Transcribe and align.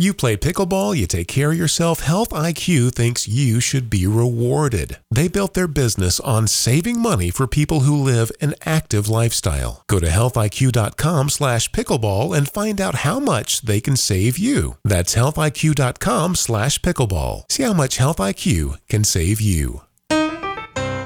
You 0.00 0.12
play 0.14 0.36
pickleball, 0.38 0.96
you 0.96 1.06
take 1.06 1.28
care 1.28 1.52
of 1.52 1.58
yourself. 1.58 2.00
Health 2.00 2.30
IQ 2.30 2.94
thinks 2.94 3.28
you 3.28 3.60
should 3.60 3.90
be 3.90 4.06
rewarded. 4.06 4.98
They 5.10 5.28
built 5.28 5.52
their 5.52 5.68
business 5.68 6.18
on 6.20 6.48
saving 6.48 6.98
money 6.98 7.30
for 7.30 7.46
people 7.46 7.80
who 7.80 7.94
live 7.94 8.32
an 8.40 8.54
active 8.64 9.10
lifestyle. 9.10 9.84
Go 9.88 10.00
to 10.00 10.06
healthiq.com/pickleball 10.06 12.34
and 12.34 12.48
find 12.48 12.80
out 12.80 12.94
how 12.94 13.20
much 13.20 13.60
they 13.60 13.82
can 13.82 13.94
save 13.94 14.38
you. 14.38 14.78
That's 14.86 15.14
healthiq.com/pickleball. 15.14 17.42
See 17.50 17.64
how 17.64 17.74
much 17.74 17.98
Health 17.98 18.20
IQ 18.20 18.78
can 18.88 19.04
save 19.04 19.42
you. 19.42 19.82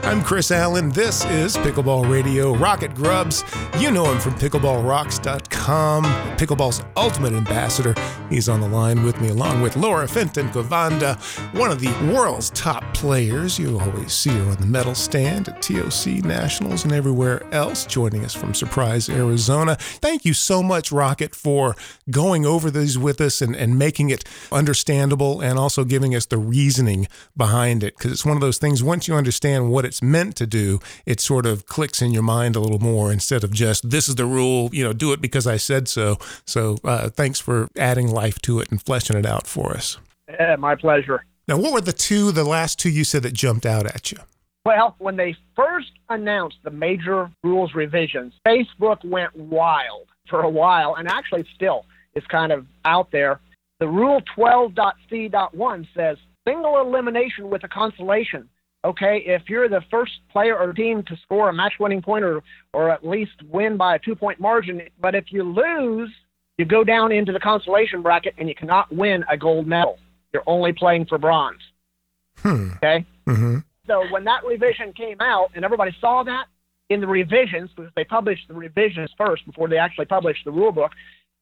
I'm 0.07 0.23
Chris 0.23 0.51
Allen. 0.51 0.91
This 0.91 1.25
is 1.25 1.57
Pickleball 1.57 2.11
Radio. 2.11 2.55
Rocket 2.55 2.95
Grubbs, 2.95 3.43
you 3.79 3.91
know 3.91 4.05
him 4.05 4.21
from 4.21 4.35
pickleballrocks.com, 4.35 6.05
pickleball's 6.37 6.85
ultimate 6.95 7.33
ambassador. 7.33 7.95
He's 8.29 8.51
on 8.51 8.61
the 8.61 8.69
line 8.69 9.03
with 9.03 9.19
me, 9.23 9.29
along 9.29 9.63
with 9.63 9.77
Laura 9.77 10.07
Fenton 10.07 10.49
Kovanda, 10.51 11.17
one 11.59 11.71
of 11.71 11.81
the 11.81 11.89
world's 12.13 12.51
top 12.51 12.83
players. 12.93 13.59
You 13.59 13.81
always 13.81 14.13
see 14.13 14.29
her 14.29 14.51
on 14.51 14.57
the 14.57 14.67
medal 14.67 14.95
stand 14.95 15.49
at 15.49 15.63
TOC 15.63 16.23
Nationals 16.23 16.85
and 16.85 16.93
everywhere 16.93 17.43
else, 17.51 17.87
joining 17.87 18.27
us 18.27 18.35
from 18.35 18.53
Surprise, 18.53 19.09
Arizona. 19.09 19.77
Thank 19.77 20.27
you 20.27 20.35
so 20.35 20.63
much, 20.63 20.93
Rocket, 20.93 21.35
for 21.35 21.77
going 22.11 22.45
over 22.45 22.71
these 22.71 22.99
with 22.99 23.23
us 23.23 23.41
and, 23.41 23.57
and 23.57 23.79
making 23.79 24.11
it 24.11 24.25
understandable 24.53 25.41
and 25.41 25.59
also 25.59 25.83
giving 25.85 26.15
us 26.15 26.27
the 26.27 26.39
reasoning 26.39 27.09
behind 27.39 27.83
it. 27.83 27.97
Because 27.97 28.13
it's 28.13 28.27
one 28.27 28.37
of 28.37 28.43
those 28.43 28.59
things, 28.59 28.83
once 28.83 29.09
you 29.09 29.15
understand 29.15 29.71
what 29.71 29.87
it's 29.95 30.03
meant 30.03 30.35
to 30.35 30.47
do, 30.47 30.81
it 31.07 31.21
sort 31.21 31.47
of 31.47 31.67
clicks 31.67 32.03
in 32.03 32.13
your 32.13 32.25
mind 32.25 32.57
a 32.57 32.61
little 32.61 32.81
more 32.81 33.13
instead 33.13 33.45
of 33.45 33.53
just 33.53 33.91
this 33.91 34.09
is 34.09 34.17
the 34.17 34.27
rule, 34.27 34.69
you 34.73 34.83
know, 34.83 34.93
do 34.93 35.13
it 35.13 35.21
because 35.21 35.47
I 35.47 35.57
said 35.57 35.87
so. 35.87 36.19
So 36.45 36.79
uh, 36.83 37.11
thanks 37.11 37.39
for 37.39 37.69
adding 37.79 38.09
life 38.09 38.41
to 38.43 38.59
it 38.59 38.73
and 38.73 38.83
fleshing 38.83 39.17
it 39.17 39.25
out 39.25 39.47
for 39.47 39.71
us. 39.71 39.99
Yeah, 40.29 40.57
my 40.57 40.75
pleasure. 40.75 41.25
Now, 41.47 41.59
what 41.59 41.73
were 41.73 41.81
the 41.81 41.93
two, 41.93 42.33
the 42.33 42.43
last 42.43 42.81
two 42.81 42.91
you 42.91 43.05
said 43.05 43.23
that 43.23 43.35
jumped 43.35 43.67
out 43.67 43.87
at 43.87 44.11
you? 44.11 44.19
Well, 44.67 44.97
when 44.99 45.17
they 45.17 45.37
first 45.55 45.93
announced 46.09 46.57
the 46.65 46.71
major 46.71 47.31
rules 47.45 47.73
revisions, 47.75 48.33
Facebook 48.49 49.05
went 49.05 49.37
wild 49.37 50.09
for 50.29 50.41
a 50.41 50.51
while, 50.51 50.97
and 50.97 51.07
actually 51.07 51.45
still 51.55 51.85
is 52.17 52.25
kind 52.29 52.51
of 52.51 52.67
out 52.85 53.13
there. 53.13 53.41
The 53.79 53.87
Rule 53.87 54.23
12.c.1 54.37 55.87
says 55.95 56.17
single 56.49 56.81
elimination 56.81 57.49
with 57.49 57.63
a 57.63 57.69
consolation 57.69 58.49
okay, 58.85 59.23
if 59.27 59.43
you're 59.49 59.69
the 59.69 59.83
first 59.91 60.13
player 60.31 60.57
or 60.57 60.73
team 60.73 61.03
to 61.05 61.17
score 61.23 61.49
a 61.49 61.53
match 61.53 61.75
winning 61.81 62.03
point 62.03 62.25
or, 62.25 62.43
or 62.73 62.91
at 62.91 63.07
least 63.07 63.33
win 63.51 63.77
by 63.77 63.97
a 63.97 63.99
two 63.99 64.15
point 64.15 64.39
margin, 64.39 64.83
but 65.01 65.15
if 65.15 65.33
you 65.33 65.43
lose, 65.43 66.11
you 66.59 66.65
go 66.65 66.85
down 66.85 67.11
into 67.11 67.33
the 67.33 67.41
consolation 67.41 68.03
bracket 68.03 68.35
and 68.39 68.49
you 68.49 68.55
cannot 68.55 68.95
win 68.95 69.25
a 69.31 69.37
gold 69.37 69.67
medal. 69.67 69.99
You're 70.33 70.45
only 70.47 70.73
playing 70.73 71.07
for 71.07 71.19
bronze. 71.19 71.61
Hmm. 72.37 72.71
Okay? 72.77 73.07
Mm-hmm. 73.27 73.59
So 73.87 74.05
when 74.11 74.25
that 74.25 74.45
revision 74.45 74.93
came 74.93 75.21
out 75.21 75.51
and 75.55 75.65
everybody 75.65 75.95
saw 76.01 76.23
that 76.25 76.47
in 76.91 77.01
the 77.01 77.07
revisions, 77.07 77.71
because 77.75 77.91
they 77.97 78.05
published 78.05 78.49
the 78.49 78.55
revisions 78.55 79.11
first 79.17 79.47
before 79.47 79.69
they 79.69 79.79
actually 79.79 80.05
published 80.05 80.45
the 80.45 80.51
rule 80.51 80.73
book, 80.73 80.93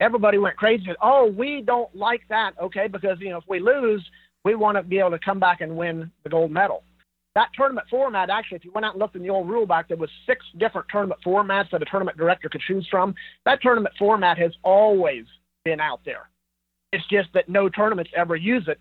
everybody 0.00 0.38
went 0.38 0.56
crazy. 0.56 0.86
Oh, 1.00 1.26
we 1.26 1.62
don't 1.62 1.94
like 1.94 2.22
that, 2.28 2.52
okay, 2.60 2.86
because, 2.86 3.18
you 3.20 3.30
know, 3.30 3.38
if 3.38 3.44
we 3.48 3.60
lose, 3.60 4.04
we 4.44 4.54
want 4.54 4.76
to 4.76 4.82
be 4.82 4.98
able 4.98 5.10
to 5.10 5.18
come 5.18 5.40
back 5.40 5.60
and 5.60 5.76
win 5.76 6.10
the 6.22 6.30
gold 6.30 6.50
medal 6.50 6.82
that 7.34 7.48
tournament 7.54 7.86
format 7.90 8.30
actually 8.30 8.56
if 8.56 8.64
you 8.64 8.72
went 8.72 8.84
out 8.84 8.94
and 8.94 9.00
looked 9.00 9.16
in 9.16 9.22
the 9.22 9.30
old 9.30 9.48
rule 9.48 9.66
book 9.66 9.86
there 9.88 9.96
was 9.96 10.10
six 10.26 10.44
different 10.58 10.86
tournament 10.88 11.20
formats 11.24 11.70
that 11.70 11.82
a 11.82 11.86
tournament 11.86 12.16
director 12.16 12.48
could 12.48 12.60
choose 12.60 12.86
from. 12.90 13.14
That 13.44 13.60
tournament 13.62 13.94
format 13.98 14.38
has 14.38 14.52
always 14.62 15.24
been 15.64 15.80
out 15.80 16.00
there. 16.04 16.28
It's 16.92 17.06
just 17.08 17.28
that 17.34 17.48
no 17.48 17.68
tournaments 17.68 18.10
ever 18.16 18.36
use 18.36 18.64
it 18.68 18.78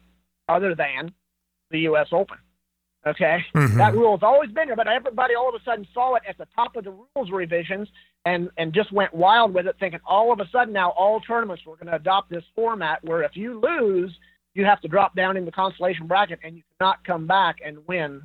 other 0.50 0.76
than 0.76 1.14
the 1.70 1.80
us 1.80 2.10
open 2.12 2.38
okay? 3.06 3.44
Mhm. 3.56 3.78
that 3.78 3.94
rule 3.94 4.16
has 4.16 4.24
always 4.24 4.52
been 4.52 4.68
there 4.68 4.76
but 4.76 4.88
everybody 4.88 5.36
all 5.36 5.50
of 5.50 5.60
a 5.60 5.64
sudden 5.64 5.88
saw 5.94 6.16
it 6.16 6.24
at 6.28 6.38
the 6.38 6.48
top 6.56 6.76
of 6.76 6.84
the 6.84 6.92
rules 6.92 7.32
revisions 7.32 7.88
and 8.26 8.50
and 8.58 8.74
just 8.74 8.92
went 8.92 9.14
wild 9.14 9.54
with 9.54 9.68
it 9.68 9.76
thinking 9.80 10.00
all 10.06 10.32
of 10.32 10.40
a 10.40 10.48
sudden 10.50 10.74
now 10.74 10.92
all 10.92 11.20
tournaments 11.22 11.66
were 11.66 11.76
going 11.76 11.88
to 11.88 11.96
adopt 11.96 12.30
this 12.30 12.44
format 12.56 13.04
where 13.04 13.24
if 13.24 13.36
you 13.36 13.60
lose 13.60 14.16
you 14.54 14.66
have 14.66 14.82
to 14.82 14.88
drop 14.88 15.16
down 15.16 15.38
in 15.38 15.46
the 15.46 15.52
consolation 15.52 16.08
bracket 16.08 16.40
and 16.44 16.58
you 16.58 16.64
cannot 16.78 17.04
come 17.04 17.26
back 17.26 17.58
and 17.66 17.78
win 17.88 18.22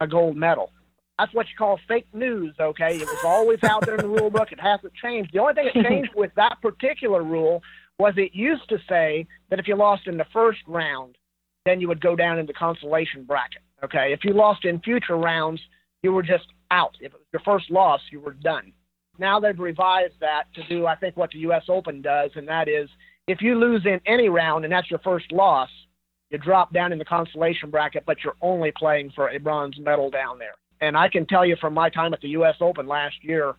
a 0.00 0.06
gold 0.06 0.36
medal. 0.36 0.70
That's 1.18 1.32
what 1.32 1.46
you 1.46 1.54
call 1.56 1.78
fake 1.88 2.06
news, 2.12 2.54
okay? 2.60 2.96
It 2.96 3.06
was 3.06 3.24
always 3.24 3.58
out 3.64 3.86
there 3.86 3.94
in 3.94 4.02
the 4.02 4.08
rule 4.08 4.30
book. 4.30 4.52
It 4.52 4.60
hasn't 4.60 4.92
changed. 4.94 5.32
The 5.32 5.38
only 5.38 5.54
thing 5.54 5.70
that 5.74 5.84
changed 5.88 6.10
with 6.14 6.32
that 6.36 6.60
particular 6.60 7.22
rule 7.22 7.62
was 7.98 8.14
it 8.16 8.34
used 8.34 8.68
to 8.68 8.78
say 8.88 9.26
that 9.48 9.58
if 9.58 9.66
you 9.66 9.76
lost 9.76 10.06
in 10.06 10.18
the 10.18 10.26
first 10.32 10.60
round, 10.66 11.16
then 11.64 11.80
you 11.80 11.88
would 11.88 12.02
go 12.02 12.14
down 12.14 12.38
in 12.38 12.46
the 12.46 12.52
consolation 12.52 13.24
bracket, 13.24 13.62
okay? 13.82 14.12
If 14.12 14.24
you 14.24 14.34
lost 14.34 14.66
in 14.66 14.80
future 14.80 15.16
rounds, 15.16 15.60
you 16.02 16.12
were 16.12 16.22
just 16.22 16.46
out. 16.70 16.94
If 17.00 17.12
it 17.12 17.14
was 17.14 17.26
your 17.32 17.42
first 17.44 17.70
loss, 17.70 18.00
you 18.12 18.20
were 18.20 18.34
done. 18.34 18.72
Now 19.18 19.40
they've 19.40 19.58
revised 19.58 20.20
that 20.20 20.44
to 20.54 20.62
do, 20.68 20.86
I 20.86 20.96
think, 20.96 21.16
what 21.16 21.30
the 21.30 21.38
U.S. 21.40 21.64
Open 21.68 22.02
does, 22.02 22.30
and 22.34 22.46
that 22.48 22.68
is 22.68 22.90
if 23.26 23.40
you 23.40 23.58
lose 23.58 23.86
in 23.86 24.00
any 24.06 24.28
round 24.28 24.64
and 24.64 24.72
that's 24.72 24.90
your 24.90 25.00
first 25.00 25.32
loss, 25.32 25.70
you 26.30 26.38
drop 26.38 26.72
down 26.72 26.92
in 26.92 26.98
the 26.98 27.04
consolation 27.04 27.70
bracket, 27.70 28.04
but 28.06 28.18
you're 28.24 28.36
only 28.42 28.72
playing 28.76 29.12
for 29.14 29.30
a 29.30 29.38
bronze 29.38 29.78
medal 29.78 30.10
down 30.10 30.38
there. 30.38 30.54
And 30.80 30.96
I 30.96 31.08
can 31.08 31.26
tell 31.26 31.46
you 31.46 31.56
from 31.60 31.74
my 31.74 31.88
time 31.88 32.12
at 32.12 32.20
the 32.20 32.28
U.S. 32.30 32.56
Open 32.60 32.86
last 32.86 33.16
year, 33.22 33.54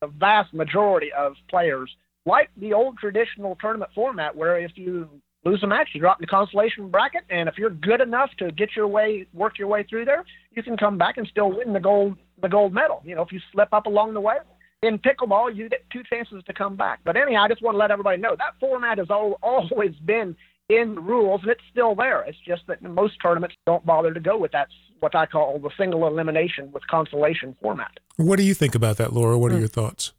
the 0.00 0.06
vast 0.06 0.54
majority 0.54 1.10
of 1.16 1.34
players 1.50 1.90
like 2.24 2.50
the 2.56 2.72
old 2.72 2.98
traditional 2.98 3.56
tournament 3.60 3.90
format 3.94 4.34
where 4.34 4.58
if 4.58 4.72
you 4.76 5.08
lose 5.44 5.62
a 5.62 5.66
match, 5.66 5.88
you 5.92 6.00
drop 6.00 6.18
in 6.20 6.22
the 6.22 6.28
consolation 6.28 6.88
bracket, 6.88 7.22
and 7.30 7.48
if 7.48 7.58
you're 7.58 7.70
good 7.70 8.00
enough 8.00 8.30
to 8.38 8.52
get 8.52 8.70
your 8.76 8.86
way, 8.86 9.26
work 9.32 9.58
your 9.58 9.68
way 9.68 9.84
through 9.88 10.04
there, 10.04 10.24
you 10.52 10.62
can 10.62 10.76
come 10.76 10.96
back 10.96 11.16
and 11.16 11.26
still 11.26 11.50
win 11.50 11.72
the 11.72 11.80
gold, 11.80 12.16
the 12.40 12.48
gold 12.48 12.72
medal. 12.72 13.02
You 13.04 13.16
know, 13.16 13.22
if 13.22 13.32
you 13.32 13.40
slip 13.52 13.72
up 13.72 13.86
along 13.86 14.14
the 14.14 14.20
way. 14.20 14.36
In 14.82 14.98
pickleball, 14.98 15.54
you 15.54 15.68
get 15.68 15.84
two 15.92 16.02
chances 16.02 16.42
to 16.44 16.52
come 16.52 16.76
back. 16.76 17.00
But 17.04 17.16
anyhow, 17.16 17.44
I 17.44 17.48
just 17.48 17.62
want 17.62 17.74
to 17.74 17.78
let 17.78 17.92
everybody 17.92 18.20
know 18.20 18.34
that 18.36 18.54
format 18.58 18.98
has 18.98 19.08
always 19.10 19.94
been 20.04 20.36
in 20.68 20.94
the 20.94 21.00
rules, 21.00 21.42
and 21.42 21.50
it's 21.50 21.62
still 21.70 21.94
there. 21.94 22.22
It's 22.22 22.38
just 22.46 22.66
that 22.68 22.82
most 22.82 23.14
tournaments 23.22 23.56
don't 23.66 23.84
bother 23.84 24.14
to 24.14 24.20
go 24.20 24.38
with 24.38 24.52
that, 24.52 24.68
what 25.00 25.14
I 25.14 25.26
call 25.26 25.58
the 25.58 25.70
single 25.76 26.06
elimination 26.06 26.72
with 26.72 26.86
consolation 26.86 27.56
format. 27.60 27.92
What 28.16 28.36
do 28.36 28.44
you 28.44 28.54
think 28.54 28.74
about 28.74 28.96
that, 28.96 29.12
Laura? 29.12 29.38
What 29.38 29.52
are 29.52 29.58
your 29.58 29.68
thoughts? 29.68 30.12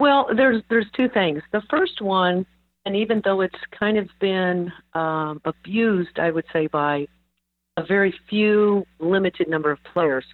Well, 0.00 0.28
there's 0.34 0.62
there's 0.70 0.86
two 0.96 1.08
things. 1.08 1.42
The 1.52 1.62
first 1.68 2.00
one, 2.00 2.46
and 2.84 2.94
even 2.94 3.20
though 3.24 3.40
it's 3.40 3.58
kind 3.78 3.98
of 3.98 4.08
been 4.20 4.72
um, 4.94 5.40
abused, 5.44 6.18
I 6.18 6.30
would 6.30 6.46
say 6.52 6.68
by 6.68 7.08
a 7.76 7.84
very 7.84 8.14
few 8.28 8.86
limited 9.00 9.48
number 9.48 9.70
of 9.70 9.78
players, 9.92 10.24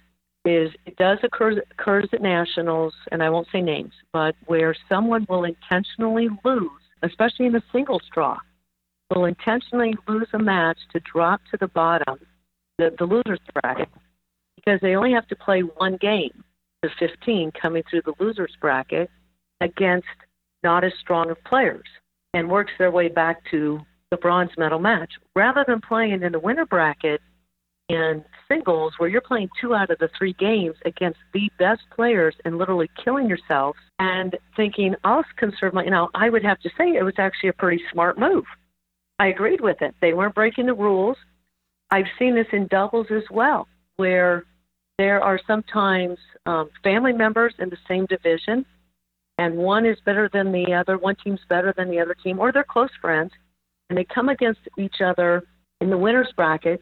is 0.45 0.71
it 0.85 0.95
does 0.97 1.17
occur 1.23 1.61
occurs 1.71 2.07
at 2.13 2.21
nationals, 2.21 2.93
and 3.11 3.23
I 3.23 3.29
won't 3.29 3.47
say 3.51 3.61
names, 3.61 3.93
but 4.13 4.35
where 4.45 4.75
someone 4.87 5.25
will 5.27 5.43
intentionally 5.43 6.29
lose, 6.43 6.69
especially 7.01 7.47
in 7.47 7.53
the 7.53 7.63
single 7.71 7.99
draw, 8.13 8.37
will 9.09 9.25
intentionally 9.25 9.93
lose 10.07 10.27
a 10.33 10.39
match 10.39 10.77
to 10.91 10.99
drop 11.01 11.41
to 11.51 11.57
the 11.57 11.67
bottom, 11.67 12.19
the, 12.77 12.91
the 12.97 13.05
losers 13.05 13.39
bracket, 13.53 13.89
because 14.55 14.79
they 14.81 14.95
only 14.95 15.11
have 15.13 15.27
to 15.27 15.35
play 15.35 15.61
one 15.61 15.97
game, 15.97 16.43
the 16.81 16.89
15 16.99 17.51
coming 17.59 17.83
through 17.89 18.01
the 18.05 18.13
losers 18.19 18.53
bracket 18.59 19.09
against 19.61 20.07
not 20.63 20.83
as 20.83 20.91
strong 20.99 21.29
of 21.29 21.43
players 21.43 21.85
and 22.33 22.49
works 22.49 22.71
their 22.77 22.91
way 22.91 23.07
back 23.07 23.41
to 23.51 23.79
the 24.11 24.17
bronze 24.17 24.51
medal 24.57 24.79
match 24.79 25.11
rather 25.35 25.63
than 25.67 25.79
playing 25.81 26.21
in 26.21 26.31
the 26.31 26.39
winner 26.39 26.65
bracket 26.65 27.21
in 27.89 28.23
singles 28.47 28.93
where 28.97 29.09
you're 29.09 29.21
playing 29.21 29.49
two 29.61 29.75
out 29.75 29.89
of 29.89 29.97
the 29.99 30.09
three 30.17 30.33
games 30.33 30.75
against 30.85 31.19
the 31.33 31.49
best 31.59 31.81
players 31.95 32.35
and 32.43 32.57
literally 32.57 32.89
killing 33.03 33.29
yourself 33.29 33.75
and 33.99 34.35
thinking 34.55 34.95
I'll 35.03 35.23
conserve 35.37 35.73
my 35.73 35.83
you 35.83 35.91
know 35.91 36.09
I 36.15 36.29
would 36.29 36.43
have 36.43 36.59
to 36.61 36.69
say 36.77 36.95
it 36.95 37.03
was 37.03 37.13
actually 37.17 37.49
a 37.49 37.53
pretty 37.53 37.81
smart 37.91 38.19
move. 38.19 38.45
I 39.19 39.27
agreed 39.27 39.61
with 39.61 39.81
it. 39.81 39.95
They 40.01 40.13
weren't 40.13 40.35
breaking 40.35 40.65
the 40.65 40.73
rules. 40.73 41.17
I've 41.91 42.05
seen 42.19 42.35
this 42.35 42.47
in 42.51 42.67
doubles 42.67 43.07
as 43.11 43.23
well 43.31 43.67
where 43.97 44.43
there 44.97 45.21
are 45.21 45.39
sometimes 45.47 46.17
um, 46.45 46.69
family 46.83 47.13
members 47.13 47.53
in 47.59 47.69
the 47.69 47.77
same 47.87 48.05
division 48.07 48.65
and 49.37 49.55
one 49.57 49.85
is 49.85 49.97
better 50.05 50.29
than 50.31 50.51
the 50.51 50.73
other, 50.73 50.97
one 50.97 51.15
team's 51.21 51.41
better 51.49 51.73
than 51.75 51.89
the 51.89 51.99
other 51.99 52.15
team, 52.23 52.39
or 52.39 52.51
they're 52.51 52.63
close 52.63 52.89
friends, 53.01 53.31
and 53.89 53.97
they 53.97 54.05
come 54.05 54.29
against 54.29 54.61
each 54.77 55.01
other 55.03 55.43
in 55.81 55.89
the 55.89 55.97
winner's 55.97 56.31
bracket, 56.35 56.81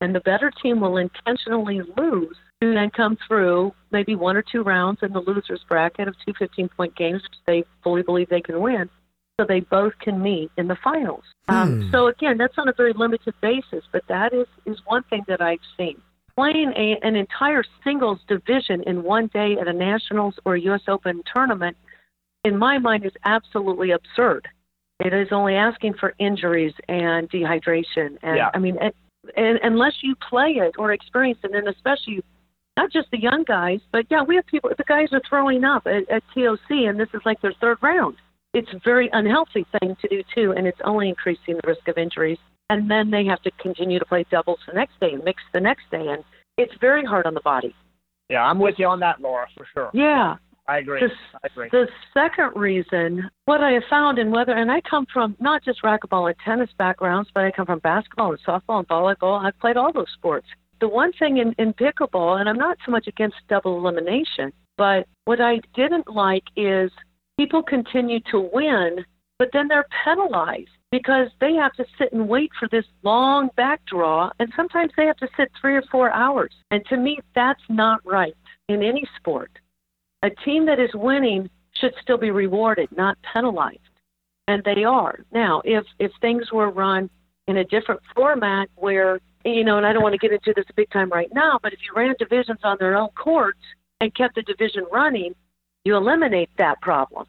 and 0.00 0.14
the 0.14 0.20
better 0.20 0.50
team 0.62 0.80
will 0.80 0.96
intentionally 0.96 1.80
lose 1.98 2.36
to 2.60 2.72
then 2.72 2.90
come 2.90 3.18
through 3.28 3.72
maybe 3.90 4.14
one 4.14 4.36
or 4.36 4.42
two 4.42 4.62
rounds 4.62 5.00
in 5.02 5.12
the 5.12 5.20
loser's 5.20 5.64
bracket 5.68 6.08
of 6.08 6.14
two 6.24 6.32
15 6.38 6.68
point 6.70 6.96
games, 6.96 7.22
which 7.22 7.38
they 7.46 7.64
fully 7.84 8.02
believe 8.02 8.28
they 8.28 8.40
can 8.40 8.60
win, 8.60 8.88
so 9.42 9.46
they 9.46 9.60
both 9.60 9.92
can 10.00 10.22
meet 10.22 10.50
in 10.56 10.68
the 10.68 10.76
finals. 10.82 11.24
Um, 11.48 11.82
Hmm. 11.82 11.90
so 11.90 12.06
again, 12.06 12.38
that's 12.38 12.56
on 12.58 12.68
a 12.68 12.72
very 12.72 12.92
limited 12.92 13.34
basis, 13.40 13.84
but 13.92 14.02
that 14.08 14.32
is, 14.32 14.46
is 14.66 14.78
one 14.86 15.02
thing 15.04 15.24
that 15.28 15.40
I've 15.40 15.58
seen 15.76 16.00
playing 16.34 16.72
a, 16.76 16.98
an 17.02 17.14
entire 17.14 17.62
singles 17.84 18.18
division 18.26 18.82
in 18.86 19.02
one 19.02 19.26
day 19.34 19.56
at 19.60 19.68
a 19.68 19.72
nationals 19.72 20.34
or 20.46 20.56
U.S. 20.56 20.80
Open 20.88 21.22
tournament, 21.30 21.76
in 22.44 22.56
my 22.56 22.78
mind, 22.78 23.04
is 23.04 23.12
absolutely 23.24 23.90
absurd. 23.90 24.48
It 25.00 25.12
is 25.12 25.28
only 25.30 25.56
asking 25.56 25.94
for 26.00 26.14
injuries 26.18 26.72
and 26.88 27.30
dehydration. 27.30 28.16
And 28.22 28.36
Yeah. 28.36 28.50
I 28.54 28.58
mean, 28.58 28.78
and, 28.80 28.94
and 29.36 29.58
unless 29.62 29.94
you 30.02 30.14
play 30.28 30.52
it 30.52 30.74
or 30.78 30.92
experience 30.92 31.38
it, 31.44 31.54
and 31.54 31.68
especially 31.68 32.22
not 32.78 32.90
just 32.90 33.10
the 33.10 33.20
young 33.20 33.44
guys, 33.46 33.80
but 33.92 34.06
yeah, 34.10 34.22
we 34.22 34.36
have 34.36 34.46
people. 34.46 34.70
The 34.76 34.84
guys 34.84 35.08
are 35.12 35.20
throwing 35.28 35.64
up 35.64 35.86
at, 35.86 36.08
at 36.08 36.22
TOC, 36.34 36.70
and 36.70 36.98
this 36.98 37.08
is 37.12 37.20
like 37.26 37.42
their 37.42 37.54
third 37.60 37.76
round. 37.82 38.16
It's 38.54 38.68
a 38.72 38.80
very 38.84 39.08
unhealthy 39.12 39.66
thing 39.78 39.96
to 40.00 40.08
do 40.08 40.22
too, 40.34 40.52
and 40.56 40.66
it's 40.66 40.80
only 40.84 41.08
increasing 41.08 41.54
the 41.54 41.66
risk 41.66 41.88
of 41.88 41.96
injuries. 41.96 42.38
And 42.70 42.90
then 42.90 43.10
they 43.10 43.24
have 43.26 43.42
to 43.42 43.50
continue 43.60 43.98
to 43.98 44.04
play 44.04 44.24
doubles 44.30 44.60
the 44.66 44.74
next 44.74 44.98
day 45.00 45.12
and 45.12 45.24
mix 45.24 45.42
the 45.52 45.60
next 45.60 45.90
day, 45.90 46.06
and 46.08 46.22
it's 46.56 46.72
very 46.80 47.04
hard 47.04 47.26
on 47.26 47.34
the 47.34 47.40
body. 47.40 47.74
Yeah, 48.28 48.42
I'm 48.44 48.58
with 48.58 48.76
you 48.78 48.86
on 48.86 49.00
that, 49.00 49.20
Laura, 49.20 49.46
for 49.56 49.66
sure. 49.72 49.90
Yeah. 49.92 50.36
I 50.68 50.78
agree. 50.78 51.00
The, 51.00 51.08
I 51.42 51.46
agree. 51.52 51.68
the 51.72 51.88
second 52.14 52.52
reason, 52.54 53.28
what 53.46 53.60
I 53.60 53.72
have 53.72 53.82
found 53.90 54.18
in 54.18 54.30
whether, 54.30 54.52
and 54.52 54.70
I 54.70 54.80
come 54.88 55.06
from 55.12 55.36
not 55.40 55.64
just 55.64 55.82
racquetball 55.82 56.28
and 56.28 56.36
tennis 56.44 56.70
backgrounds, 56.78 57.28
but 57.34 57.44
I 57.44 57.50
come 57.50 57.66
from 57.66 57.80
basketball 57.80 58.30
and 58.30 58.38
softball 58.46 58.78
and 58.78 58.88
volleyball. 58.88 59.44
I've 59.44 59.58
played 59.58 59.76
all 59.76 59.92
those 59.92 60.06
sports. 60.14 60.46
The 60.80 60.88
one 60.88 61.12
thing 61.18 61.38
in, 61.38 61.52
in 61.58 61.74
pickleball, 61.74 62.38
and 62.40 62.48
I'm 62.48 62.58
not 62.58 62.78
so 62.86 62.92
much 62.92 63.08
against 63.08 63.36
double 63.48 63.76
elimination, 63.76 64.52
but 64.78 65.06
what 65.24 65.40
I 65.40 65.60
didn't 65.74 66.08
like 66.08 66.44
is 66.56 66.92
people 67.38 67.62
continue 67.62 68.20
to 68.30 68.50
win, 68.52 69.04
but 69.38 69.48
then 69.52 69.68
they're 69.68 69.86
penalized 70.04 70.70
because 70.90 71.28
they 71.40 71.54
have 71.54 71.72
to 71.74 71.84
sit 71.98 72.12
and 72.12 72.28
wait 72.28 72.50
for 72.58 72.68
this 72.70 72.84
long 73.02 73.48
back 73.56 73.80
draw, 73.86 74.30
and 74.38 74.52
sometimes 74.54 74.92
they 74.96 75.06
have 75.06 75.16
to 75.16 75.28
sit 75.36 75.50
three 75.60 75.74
or 75.74 75.82
four 75.90 76.10
hours. 76.10 76.52
And 76.70 76.84
to 76.86 76.96
me, 76.96 77.18
that's 77.34 77.62
not 77.68 78.00
right 78.04 78.36
in 78.68 78.82
any 78.82 79.04
sport 79.16 79.50
a 80.22 80.30
team 80.44 80.66
that 80.66 80.80
is 80.80 80.90
winning 80.94 81.50
should 81.74 81.92
still 82.00 82.18
be 82.18 82.30
rewarded, 82.30 82.88
not 82.96 83.18
penalized. 83.32 83.78
And 84.48 84.62
they 84.64 84.84
are. 84.84 85.20
Now, 85.32 85.62
if 85.64 85.84
if 85.98 86.10
things 86.20 86.50
were 86.52 86.70
run 86.70 87.10
in 87.46 87.58
a 87.58 87.64
different 87.64 88.00
format 88.14 88.68
where 88.76 89.20
you 89.44 89.64
know, 89.64 89.76
and 89.76 89.86
I 89.86 89.92
don't 89.92 90.02
want 90.02 90.12
to 90.12 90.18
get 90.18 90.32
into 90.32 90.52
this 90.54 90.66
big 90.76 90.90
time 90.90 91.10
right 91.10 91.32
now, 91.34 91.58
but 91.62 91.72
if 91.72 91.80
you 91.80 91.92
ran 91.96 92.14
divisions 92.18 92.60
on 92.62 92.76
their 92.78 92.96
own 92.96 93.08
courts 93.10 93.58
and 94.00 94.14
kept 94.14 94.36
the 94.36 94.42
division 94.42 94.84
running, 94.92 95.34
you 95.84 95.96
eliminate 95.96 96.50
that 96.58 96.80
problem. 96.80 97.26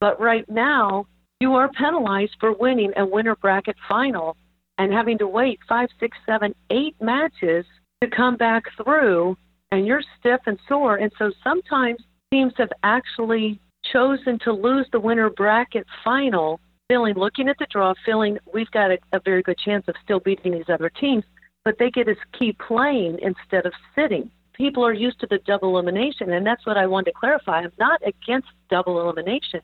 But 0.00 0.20
right 0.20 0.48
now, 0.50 1.06
you 1.40 1.54
are 1.54 1.70
penalized 1.72 2.36
for 2.40 2.52
winning 2.52 2.92
a 2.96 3.06
winner 3.06 3.36
bracket 3.36 3.76
final 3.88 4.36
and 4.78 4.92
having 4.92 5.18
to 5.18 5.26
wait 5.26 5.60
five, 5.68 5.88
six, 6.00 6.16
seven, 6.26 6.54
eight 6.70 6.96
matches 7.00 7.64
to 8.02 8.08
come 8.08 8.36
back 8.36 8.64
through, 8.82 9.36
and 9.72 9.86
you're 9.86 10.02
stiff 10.18 10.40
and 10.46 10.58
sore. 10.68 10.96
And 10.96 11.12
so 11.18 11.32
sometimes 11.42 11.98
teams 12.32 12.52
have 12.58 12.70
actually 12.82 13.60
chosen 13.92 14.38
to 14.40 14.52
lose 14.52 14.86
the 14.92 15.00
winner 15.00 15.30
bracket 15.30 15.86
final, 16.02 16.60
feeling, 16.88 17.14
looking 17.14 17.48
at 17.48 17.56
the 17.58 17.66
draw, 17.70 17.94
feeling 18.04 18.38
we've 18.52 18.70
got 18.70 18.90
a, 18.90 18.98
a 19.12 19.20
very 19.24 19.42
good 19.42 19.58
chance 19.58 19.86
of 19.88 19.94
still 20.02 20.20
beating 20.20 20.52
these 20.52 20.68
other 20.68 20.90
teams, 20.90 21.24
but 21.64 21.76
they 21.78 21.90
get 21.90 22.06
to 22.06 22.16
keep 22.38 22.58
playing 22.58 23.18
instead 23.22 23.66
of 23.66 23.72
sitting. 23.94 24.30
People 24.54 24.84
are 24.84 24.92
used 24.92 25.20
to 25.20 25.26
the 25.26 25.38
double 25.46 25.70
elimination, 25.70 26.32
and 26.32 26.46
that's 26.46 26.64
what 26.64 26.76
I 26.76 26.86
wanted 26.86 27.12
to 27.12 27.18
clarify. 27.18 27.58
I'm 27.58 27.72
not 27.78 28.00
against 28.06 28.48
double 28.70 29.00
elimination, 29.00 29.60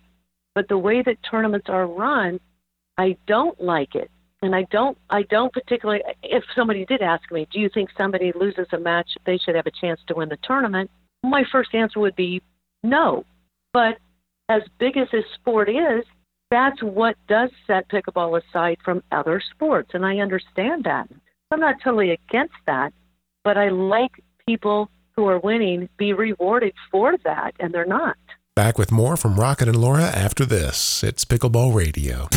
but 0.54 0.68
the 0.68 0.78
way 0.78 1.02
that 1.02 1.16
tournaments 1.28 1.68
are 1.68 1.86
run, 1.86 2.40
I 2.98 3.16
don't 3.26 3.60
like 3.60 3.94
it. 3.94 4.10
And 4.42 4.54
I 4.54 4.64
don't, 4.70 4.96
I 5.10 5.22
don't 5.24 5.52
particularly. 5.52 6.02
If 6.22 6.42
somebody 6.56 6.86
did 6.86 7.02
ask 7.02 7.30
me, 7.30 7.46
do 7.52 7.60
you 7.60 7.68
think 7.72 7.90
somebody 7.96 8.32
loses 8.34 8.66
a 8.72 8.78
match, 8.78 9.08
they 9.26 9.38
should 9.38 9.54
have 9.54 9.66
a 9.66 9.80
chance 9.80 10.00
to 10.08 10.14
win 10.14 10.30
the 10.30 10.38
tournament? 10.42 10.90
My 11.22 11.44
first 11.52 11.74
answer 11.74 12.00
would 12.00 12.16
be 12.16 12.40
no. 12.82 13.24
But 13.72 13.98
as 14.48 14.62
big 14.78 14.96
as 14.96 15.08
this 15.12 15.24
sport 15.34 15.68
is, 15.68 16.04
that's 16.50 16.82
what 16.82 17.16
does 17.28 17.50
set 17.66 17.88
pickleball 17.88 18.40
aside 18.42 18.78
from 18.84 19.02
other 19.12 19.42
sports. 19.54 19.90
And 19.94 20.04
I 20.04 20.16
understand 20.18 20.84
that. 20.84 21.08
I'm 21.52 21.60
not 21.60 21.76
totally 21.84 22.10
against 22.10 22.54
that, 22.66 22.92
but 23.44 23.56
I 23.56 23.68
like 23.68 24.12
people 24.46 24.90
who 25.16 25.26
are 25.26 25.38
winning 25.38 25.88
be 25.96 26.12
rewarded 26.12 26.74
for 26.90 27.16
that, 27.24 27.54
and 27.58 27.72
they're 27.72 27.84
not. 27.84 28.16
Back 28.54 28.78
with 28.78 28.90
more 28.90 29.16
from 29.16 29.38
Rocket 29.38 29.68
and 29.68 29.80
Laura 29.80 30.04
after 30.04 30.44
this. 30.44 31.02
It's 31.02 31.24
Pickleball 31.24 31.74
Radio. 31.74 32.28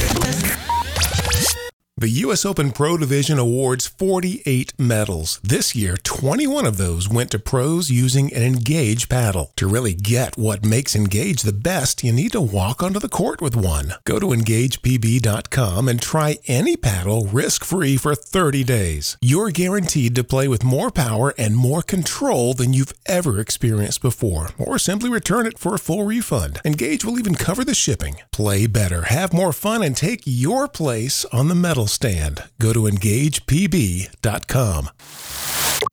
The 1.96 2.10
U.S. 2.10 2.44
Open 2.44 2.72
Pro 2.72 2.98
Division 2.98 3.38
awards 3.38 3.86
48 3.86 4.74
medals. 4.80 5.40
This 5.44 5.76
year, 5.76 5.96
21 5.96 6.66
of 6.66 6.78
those 6.78 7.08
went 7.08 7.30
to 7.32 7.40
pros 7.40 7.92
using 7.92 8.34
an 8.34 8.42
Engage 8.42 9.08
paddle. 9.08 9.52
To 9.58 9.68
really 9.68 9.94
get 9.94 10.36
what 10.36 10.66
makes 10.66 10.96
Engage 10.96 11.44
the 11.44 11.54
best, 11.54 12.04
you 12.04 12.12
need 12.12 12.32
to 12.32 12.42
walk 12.42 12.82
onto 12.82 13.00
the 13.00 13.08
court 13.08 13.42
with 13.44 13.56
one. 13.56 13.94
Go 14.06 14.18
to 14.18 14.26
EngagePB.com 14.26 15.88
and 15.88 16.02
try 16.02 16.40
any 16.48 16.76
paddle 16.76 17.28
risk 17.28 17.64
free 17.64 17.96
for 17.96 18.16
30 18.16 18.64
days. 18.64 19.16
You're 19.22 19.52
guaranteed 19.52 20.16
to 20.16 20.24
play 20.24 20.48
with 20.48 20.64
more 20.64 20.90
power 20.90 21.32
and 21.38 21.56
more 21.56 21.84
control 21.84 22.56
than 22.56 22.74
you've 22.74 22.94
ever 23.06 23.40
experienced 23.40 24.02
before, 24.02 24.50
or 24.58 24.80
simply 24.80 25.12
return 25.12 25.46
it 25.46 25.60
for 25.60 25.76
a 25.76 25.80
full 25.80 26.06
refund. 26.06 26.60
Engage 26.66 27.06
will 27.06 27.20
even 27.20 27.36
cover 27.36 27.64
the 27.64 27.76
shipping. 27.76 28.16
Play 28.32 28.66
better, 28.66 29.04
have 29.04 29.32
more 29.32 29.54
fun, 29.54 29.84
and 29.84 29.96
take 29.96 30.22
your 30.26 30.68
place 30.68 31.24
on 31.26 31.50
the 31.50 31.56
medal 31.56 31.83
stand. 31.88 32.44
Go 32.60 32.74
to 32.74 32.82
EngagePB.com. 32.82 34.90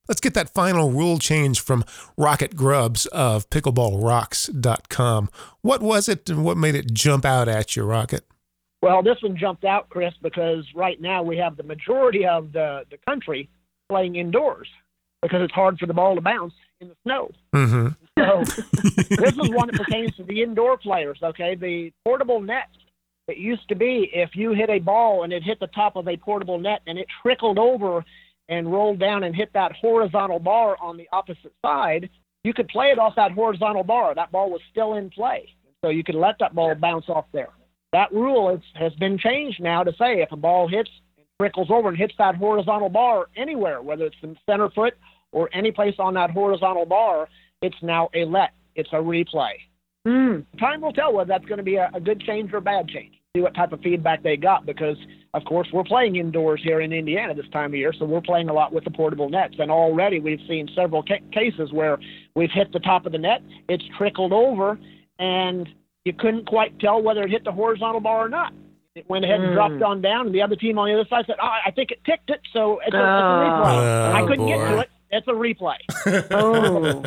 Let's 0.08 0.20
get 0.20 0.34
that 0.34 0.52
final 0.52 0.90
rule 0.90 1.19
change 1.19 1.60
from 1.60 1.84
Rocket 2.16 2.56
Grubbs 2.56 3.06
of 3.06 3.48
PickleballRocks.com. 3.50 5.31
What 5.62 5.82
was 5.82 6.08
it 6.08 6.28
and 6.28 6.44
what 6.44 6.56
made 6.56 6.75
it 6.75 6.92
jump 6.92 7.25
out 7.25 7.48
at 7.48 7.76
you, 7.76 7.84
Rocket? 7.84 8.25
Well, 8.82 9.02
this 9.02 9.22
one 9.22 9.37
jumped 9.37 9.64
out, 9.64 9.88
Chris, 9.90 10.14
because 10.22 10.64
right 10.75 11.00
now 11.00 11.22
we 11.22 11.37
have 11.37 11.56
the 11.56 11.62
majority 11.62 12.26
of 12.26 12.52
the, 12.52 12.84
the 12.90 12.96
country 13.06 13.48
playing 13.88 14.16
indoors 14.16 14.69
because 15.22 15.43
it's 15.43 15.52
hard 15.52 15.78
for 15.78 15.86
the 15.86 15.94
ball 15.94 16.14
to 16.14 16.20
bounce 16.20 16.54
in 16.81 16.88
the 16.88 16.96
snow. 17.04 17.31
Mm-hmm. 17.54 17.88
So 18.19 18.44
this 19.16 19.36
is 19.36 19.50
one 19.50 19.69
that 19.69 19.76
pertains 19.76 20.16
to 20.16 20.25
the 20.25 20.43
indoor 20.43 20.78
players, 20.78 21.19
okay? 21.22 21.54
The 21.54 21.93
portable 22.04 22.40
nets. 22.40 22.76
It 23.31 23.38
used 23.38 23.69
to 23.69 23.77
be 23.77 24.11
if 24.12 24.31
you 24.35 24.53
hit 24.53 24.71
a 24.71 24.81
ball 24.81 25.23
and 25.23 25.32
it 25.32 25.43
hit 25.43 25.61
the 25.61 25.69
top 25.69 25.94
of 25.94 26.09
a 26.09 26.17
portable 26.17 26.59
net 26.59 26.81
and 26.87 26.99
it 26.99 27.06
trickled 27.23 27.59
over 27.59 28.05
and 28.49 28.71
rolled 28.71 28.99
down 28.99 29.23
and 29.23 29.35
hit 29.35 29.53
that 29.55 29.73
horizontal 29.81 30.41
bar 30.41 30.77
on 30.82 30.97
the 30.97 31.09
opposite 31.12 31.53
side, 31.65 32.11
you 32.43 32.53
could 32.53 32.67
play 32.69 32.87
it 32.87 32.99
off 32.99 33.15
that 33.15 33.31
horizontal 33.31 33.85
bar. 33.85 34.15
That 34.15 34.32
ball 34.32 34.50
was 34.50 34.61
still 34.71 34.94
in 34.94 35.11
play. 35.11 35.49
So 35.85 35.91
you 35.91 36.03
could 36.03 36.17
let 36.17 36.37
that 36.41 36.55
ball 36.55 36.75
bounce 36.75 37.09
off 37.09 37.27
there. 37.32 37.50
That 37.93 38.12
rule 38.12 38.50
is, 38.55 38.61
has 38.75 38.93
been 38.94 39.17
changed 39.17 39.61
now 39.61 39.85
to 39.85 39.93
say 39.93 40.21
if 40.21 40.32
a 40.32 40.37
ball 40.37 40.69
hits 40.69 40.91
and 41.17 41.27
trickles 41.41 41.69
over 41.71 41.88
and 41.88 41.97
hits 41.97 42.15
that 42.19 42.35
horizontal 42.35 42.88
bar 42.88 43.27
anywhere, 43.37 43.81
whether 43.81 44.06
it's 44.06 44.17
in 44.22 44.37
center 44.44 44.70
foot 44.70 44.94
or 45.32 45.49
any 45.53 45.70
place 45.70 45.94
on 45.99 46.15
that 46.15 46.31
horizontal 46.31 46.87
bar, 46.87 47.29
it's 47.63 47.77
now 47.82 48.08
a 48.15 48.25
let. 48.25 48.51
It's 48.75 48.91
a 48.93 48.96
replay. 48.96 49.53
Mm. 50.06 50.46
Time 50.58 50.81
will 50.81 50.93
tell 50.93 51.13
whether 51.13 51.29
that's 51.29 51.44
going 51.44 51.58
to 51.58 51.65
be 51.65 51.77
a, 51.77 51.91
a 51.94 52.01
good 52.01 52.20
change 52.20 52.53
or 52.53 52.58
a 52.58 52.63
bad 52.63 52.89
change. 52.89 53.19
See 53.37 53.43
what 53.43 53.55
type 53.55 53.72
of 53.72 53.81
feedback 53.81 54.25
they 54.25 54.37
got 54.37 54.67
because, 54.67 54.96
of 55.34 55.44
course, 55.44 55.69
we're 55.72 55.84
playing 55.84 56.17
indoors 56.17 56.60
here 56.65 56.81
in 56.81 56.93
Indiana 56.93 57.32
this 57.32 57.46
time 57.53 57.67
of 57.67 57.75
year, 57.77 57.93
so 57.96 58.05
we're 58.05 58.20
playing 58.20 58.49
a 58.49 58.53
lot 58.53 58.72
with 58.72 58.82
the 58.82 58.91
portable 58.91 59.29
nets. 59.29 59.55
And 59.60 59.70
already 59.70 60.19
we've 60.19 60.41
seen 60.49 60.69
several 60.75 61.05
ca- 61.05 61.20
cases 61.31 61.72
where 61.72 61.96
we've 62.34 62.51
hit 62.51 62.72
the 62.72 62.81
top 62.81 63.06
of 63.06 63.13
the 63.13 63.19
net, 63.19 63.41
it's 63.69 63.84
trickled 63.96 64.32
over, 64.32 64.81
and 65.20 65.69
you 66.05 66.13
couldn't 66.13 66.46
quite 66.49 66.77
tell 66.81 67.01
whether 67.01 67.22
it 67.22 67.31
hit 67.31 67.44
the 67.44 67.53
horizontal 67.53 68.01
bar 68.01 68.27
or 68.27 68.29
not. 68.29 68.53
It 68.96 69.08
went 69.08 69.25
ahead 69.25 69.39
and 69.39 69.51
Mm. 69.51 69.55
dropped 69.55 69.81
on 69.81 70.03
down, 70.03 70.27
and 70.27 70.34
the 70.34 70.43
other 70.43 70.56
team 70.56 70.77
on 70.77 70.89
the 70.89 70.94
other 70.94 71.06
side 71.08 71.25
said, 71.29 71.37
oh, 71.41 71.46
I 71.65 71.70
think 71.70 71.93
it 71.93 72.03
ticked 72.05 72.31
it, 72.31 72.41
so 72.53 72.81
it's 72.84 72.93
a, 72.93 72.99
it's 72.99 72.99
a 72.99 73.01
Oh. 73.01 74.13
I 74.13 74.27
couldn't 74.27 74.46
get 74.49 74.56
to 74.56 74.79
it. 74.81 74.91
It's 75.10 75.26
a 75.26 75.32
replay. 75.32 75.76
Oh. 76.32 77.02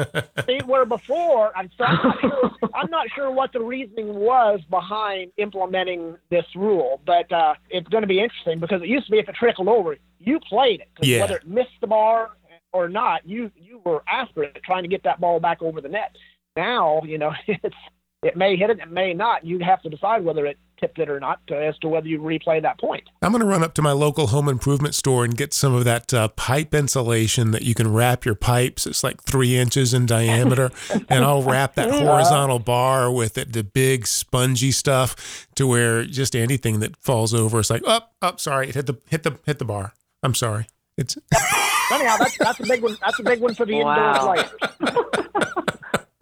See, 0.45 0.59
where 0.65 0.85
before, 0.85 1.55
I'm, 1.57 1.69
so, 1.77 1.83
I'm, 1.85 2.01
not 2.03 2.19
sure, 2.21 2.51
I'm 2.75 2.91
not 2.91 3.07
sure 3.15 3.31
what 3.31 3.53
the 3.53 3.61
reasoning 3.61 4.13
was 4.13 4.59
behind 4.69 5.31
implementing 5.37 6.17
this 6.29 6.45
rule, 6.55 7.01
but 7.05 7.31
uh, 7.31 7.53
it's 7.69 7.87
going 7.87 8.01
to 8.01 8.07
be 8.07 8.19
interesting 8.19 8.59
because 8.59 8.81
it 8.81 8.87
used 8.87 9.05
to 9.05 9.11
be 9.11 9.19
if 9.19 9.29
it 9.29 9.35
trickled 9.35 9.67
over, 9.67 9.97
you 10.19 10.39
played 10.47 10.81
it. 10.81 10.89
Yeah. 11.01 11.21
Whether 11.21 11.37
it 11.37 11.47
missed 11.47 11.79
the 11.81 11.87
bar 11.87 12.31
or 12.71 12.89
not, 12.89 13.27
you 13.27 13.51
you 13.55 13.81
were 13.85 14.03
after 14.07 14.43
it, 14.43 14.59
trying 14.63 14.83
to 14.83 14.89
get 14.89 15.03
that 15.03 15.19
ball 15.19 15.39
back 15.39 15.61
over 15.61 15.81
the 15.81 15.89
net. 15.89 16.15
Now, 16.55 17.01
you 17.03 17.17
know, 17.17 17.33
it's 17.47 17.75
it 18.23 18.35
may 18.37 18.55
hit 18.55 18.69
it, 18.69 18.79
it 18.79 18.91
may 18.91 19.13
not. 19.13 19.45
You'd 19.45 19.61
have 19.61 19.81
to 19.83 19.89
decide 19.89 20.23
whether 20.23 20.45
it 20.45 20.57
tipped 20.79 20.99
it 20.99 21.09
or 21.09 21.19
not 21.19 21.45
to, 21.47 21.55
as 21.55 21.77
to 21.79 21.87
whether 21.87 22.07
you 22.07 22.19
replay 22.19 22.61
that 22.61 22.79
point. 22.79 23.03
I'm 23.21 23.31
going 23.31 23.39
to 23.41 23.47
run 23.47 23.63
up 23.63 23.73
to 23.75 23.81
my 23.81 23.91
local 23.93 24.27
home 24.27 24.49
improvement 24.49 24.95
store 24.95 25.23
and 25.23 25.35
get 25.37 25.53
some 25.53 25.73
of 25.73 25.85
that 25.85 26.13
uh, 26.13 26.27
pipe 26.29 26.73
insulation 26.73 27.51
that 27.51 27.61
you 27.61 27.73
can 27.73 27.93
wrap 27.93 28.25
your 28.25 28.35
pipes. 28.35 28.85
It's 28.85 29.03
like 29.03 29.21
three 29.23 29.55
inches 29.57 29.93
in 29.93 30.05
diameter. 30.05 30.71
and 31.09 31.23
I'll 31.23 31.43
wrap 31.43 31.75
that 31.75 31.89
horizontal 31.89 32.59
bar 32.59 33.11
with 33.11 33.37
it, 33.37 33.53
the 33.53 33.63
big 33.63 34.07
spongy 34.07 34.71
stuff, 34.71 35.47
to 35.55 35.67
where 35.67 36.03
just 36.03 36.35
anything 36.35 36.79
that 36.81 36.97
falls 36.97 37.33
over 37.33 37.59
is 37.59 37.69
like, 37.69 37.83
up, 37.87 38.13
oh, 38.21 38.27
up, 38.29 38.39
sorry, 38.39 38.69
it 38.69 38.75
hit 38.75 38.87
the 38.87 38.95
hit 39.09 39.23
the 39.23 39.37
hit 39.45 39.59
the 39.59 39.65
bar. 39.65 39.93
I'm 40.21 40.35
sorry. 40.35 40.67
It's 40.97 41.17
Anyhow, 41.91 42.17
that's 42.17 42.37
that's 42.37 42.59
a 42.59 42.63
big 42.67 42.81
one. 42.83 42.97
That's 43.01 43.19
a 43.19 43.23
big 43.23 43.39
one 43.39 43.53
for 43.55 43.65
the 43.65 43.81
Wow. 43.83 44.33
indoor 44.33 44.43
players. 44.79 45.22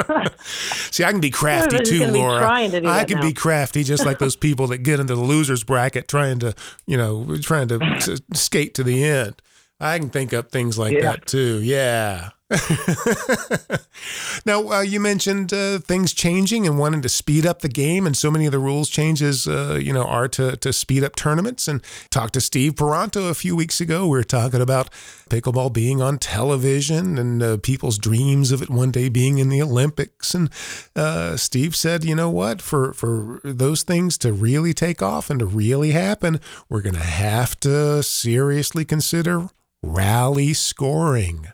See, 0.91 1.03
I 1.03 1.11
can 1.11 1.21
be 1.21 1.29
crafty 1.29 1.79
too, 1.83 2.05
Laura. 2.07 2.39
to 2.71 2.87
I 2.87 3.03
can 3.05 3.17
now. 3.19 3.21
be 3.27 3.33
crafty, 3.33 3.83
just 3.83 4.05
like 4.05 4.19
those 4.19 4.35
people 4.35 4.67
that 4.67 4.79
get 4.79 4.99
into 4.99 5.15
the 5.15 5.21
losers 5.21 5.63
bracket, 5.63 6.07
trying 6.07 6.39
to, 6.39 6.53
you 6.87 6.97
know, 6.97 7.37
trying 7.41 7.67
to 7.69 7.81
s- 7.81 8.21
skate 8.33 8.73
to 8.75 8.83
the 8.83 9.03
end. 9.03 9.41
I 9.79 9.97
can 9.99 10.09
think 10.09 10.33
up 10.33 10.51
things 10.51 10.77
like 10.77 10.93
Yeah. 10.93 11.01
that 11.03 11.25
too. 11.25 11.59
Yeah. 11.63 12.29
now, 14.45 14.69
uh, 14.69 14.81
you 14.81 14.99
mentioned 14.99 15.53
uh, 15.53 15.79
things 15.79 16.13
changing 16.13 16.67
and 16.67 16.77
wanting 16.77 17.01
to 17.01 17.09
speed 17.09 17.45
up 17.45 17.61
the 17.61 17.69
game, 17.69 18.05
and 18.05 18.15
so 18.17 18.29
many 18.29 18.45
of 18.45 18.51
the 18.51 18.59
rules 18.59 18.89
changes, 18.89 19.47
uh, 19.47 19.79
you 19.81 19.93
know, 19.93 20.03
are 20.03 20.27
to 20.29 20.57
to 20.57 20.73
speed 20.73 21.03
up 21.03 21.15
tournaments. 21.15 21.67
And 21.67 21.81
talked 22.09 22.33
to 22.33 22.41
Steve 22.41 22.75
Paranto 22.75 23.29
a 23.29 23.33
few 23.33 23.55
weeks 23.55 23.79
ago. 23.79 24.03
We 24.03 24.17
were 24.17 24.23
talking 24.23 24.61
about 24.61 24.91
pickleball 25.29 25.71
being 25.71 26.01
on 26.01 26.17
television 26.17 27.17
and 27.17 27.41
uh, 27.41 27.57
people's 27.57 27.97
dreams 27.97 28.51
of 28.51 28.61
it 28.61 28.69
one 28.69 28.91
day 28.91 29.07
being 29.07 29.37
in 29.37 29.49
the 29.49 29.61
Olympics. 29.61 30.33
And 30.33 30.49
uh, 30.95 31.37
Steve 31.37 31.75
said, 31.75 32.03
you 32.03 32.15
know 32.15 32.29
what, 32.29 32.61
for 32.61 32.93
for 32.93 33.39
those 33.43 33.83
things 33.83 34.17
to 34.19 34.33
really 34.33 34.73
take 34.73 35.01
off 35.01 35.29
and 35.29 35.39
to 35.39 35.45
really 35.45 35.91
happen, 35.91 36.41
we're 36.67 36.81
going 36.81 36.95
to 36.95 37.01
have 37.01 37.59
to 37.61 38.03
seriously 38.03 38.83
consider 38.83 39.47
rally 39.81 40.53
scoring. 40.53 41.47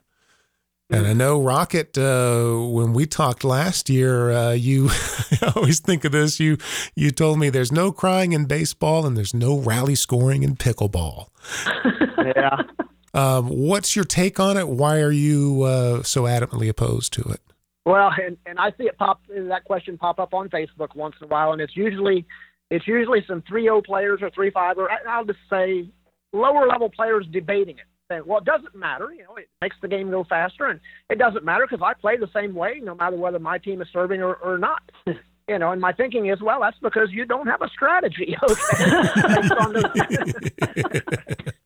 And 0.90 1.06
I 1.06 1.14
know 1.14 1.42
Rocket. 1.42 1.98
Uh, 1.98 2.56
when 2.70 2.94
we 2.94 3.06
talked 3.06 3.44
last 3.44 3.90
year, 3.90 4.32
uh, 4.32 4.52
you 4.52 4.90
I 5.42 5.52
always 5.56 5.80
think 5.82 6.06
of 6.06 6.14
this. 6.14 6.40
You 6.40 6.58
you 6.96 7.12
told 7.12 7.40
me 7.40 7.50
there's 7.50 7.72
no 7.72 7.92
crying 7.92 8.32
in 8.32 8.46
baseball 8.46 9.06
and 9.06 9.18
there's 9.18 9.34
no 9.34 9.58
rally 9.60 9.96
scoring 9.96 10.44
in 10.44 10.56
pickleball. 10.56 11.28
yeah. 12.36 12.62
Um, 13.14 13.48
what's 13.48 13.96
your 13.96 14.06
take 14.06 14.40
on 14.40 14.58
it? 14.58 14.70
Why 14.70 15.02
are 15.02 15.12
you 15.12 15.64
uh, 15.64 16.04
so 16.04 16.24
adamantly 16.24 16.70
opposed 16.70 17.12
to 17.14 17.22
it? 17.24 17.42
Well, 17.86 18.12
and, 18.22 18.38
and 18.46 18.60
I 18.60 18.72
see 18.72 18.84
it 18.84 18.98
pop 18.98 19.22
that 19.30 19.64
question 19.66 19.98
pop 19.98 20.20
up 20.20 20.34
on 20.34 20.50
Facebook 20.50 20.96
once 20.96 21.16
in 21.20 21.26
a 21.26 21.28
while, 21.28 21.52
and 21.52 21.62
it's 21.62 21.76
usually 21.76 22.26
it's 22.70 22.88
usually 22.88 23.24
some 23.28 23.42
3-0 23.42 23.86
players 23.86 24.20
or 24.22 24.30
3-5 24.30 24.78
or 24.78 24.90
I'll 25.08 25.26
just 25.26 25.40
say 25.50 25.90
lower 26.34 26.68
level 26.68 26.90
players 26.90 27.26
debating 27.32 27.78
it. 27.78 27.86
Well, 28.10 28.38
it 28.40 28.46
doesn't 28.46 28.74
matter. 28.76 29.12
You 29.12 29.24
know, 29.24 29.36
it 29.36 29.50
makes 29.62 29.76
the 29.82 29.88
game 29.88 30.10
go 30.10 30.24
faster, 30.24 30.68
and 30.68 30.80
it 31.10 31.18
doesn't 31.18 31.44
matter 31.44 31.68
because 31.70 31.84
I 31.86 31.94
play 31.94 32.16
the 32.16 32.30
same 32.34 32.56
way, 32.56 32.80
no 32.82 32.96
matter 32.96 33.18
whether 33.18 33.40
my 33.40 33.58
team 33.58 33.82
is 33.82 33.90
serving 33.92 34.22
or, 34.22 34.36
or 34.36 34.58
not. 34.58 34.82
You 35.50 35.58
know, 35.58 35.72
and 35.72 35.80
my 35.80 35.94
thinking 35.94 36.26
is, 36.26 36.42
well, 36.42 36.60
that's 36.60 36.78
because 36.82 37.10
you 37.10 37.24
don't 37.24 37.48
have 37.48 37.62
a 37.62 37.70
strategy. 37.70 38.36
Okay, 38.50 39.86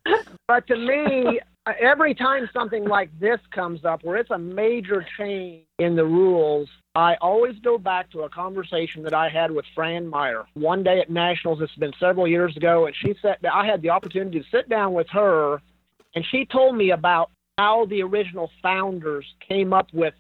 but 0.47 0.67
to 0.67 0.75
me, 0.75 1.39
every 1.79 2.13
time 2.13 2.47
something 2.53 2.85
like 2.85 3.09
this 3.19 3.39
comes 3.51 3.83
up, 3.83 4.03
where 4.03 4.17
it's 4.17 4.29
a 4.29 4.37
major 4.37 5.03
change 5.17 5.63
in 5.79 5.95
the 5.95 6.05
rules, 6.05 6.69
I 6.93 7.15
always 7.21 7.57
go 7.63 7.79
back 7.79 8.11
to 8.11 8.21
a 8.21 8.29
conversation 8.29 9.01
that 9.03 9.15
I 9.15 9.29
had 9.29 9.49
with 9.49 9.65
Fran 9.73 10.07
Meyer 10.07 10.45
one 10.53 10.83
day 10.83 10.99
at 10.99 11.09
Nationals. 11.09 11.59
It's 11.61 11.73
been 11.75 11.93
several 11.99 12.27
years 12.27 12.55
ago, 12.55 12.85
and 12.85 12.95
she 12.95 13.15
said 13.19 13.37
I 13.51 13.65
had 13.65 13.81
the 13.81 13.89
opportunity 13.89 14.39
to 14.39 14.45
sit 14.51 14.69
down 14.69 14.93
with 14.93 15.07
her, 15.09 15.61
and 16.15 16.25
she 16.31 16.45
told 16.45 16.75
me 16.75 16.91
about 16.91 17.31
how 17.57 17.85
the 17.85 18.01
original 18.01 18.49
founders 18.61 19.25
came 19.47 19.73
up 19.73 19.87
with 19.93 20.13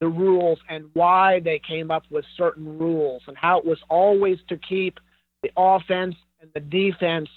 the 0.00 0.08
rules 0.08 0.58
and 0.68 0.84
why 0.94 1.40
they 1.40 1.60
came 1.66 1.90
up 1.90 2.04
with 2.10 2.24
certain 2.36 2.78
rules, 2.78 3.22
and 3.26 3.36
how 3.36 3.58
it 3.58 3.64
was 3.64 3.78
always 3.88 4.38
to 4.48 4.56
keep 4.56 4.98
the 5.42 5.50
offense 5.56 6.14
and 6.40 6.50
the 6.54 6.60
defense 6.60 7.28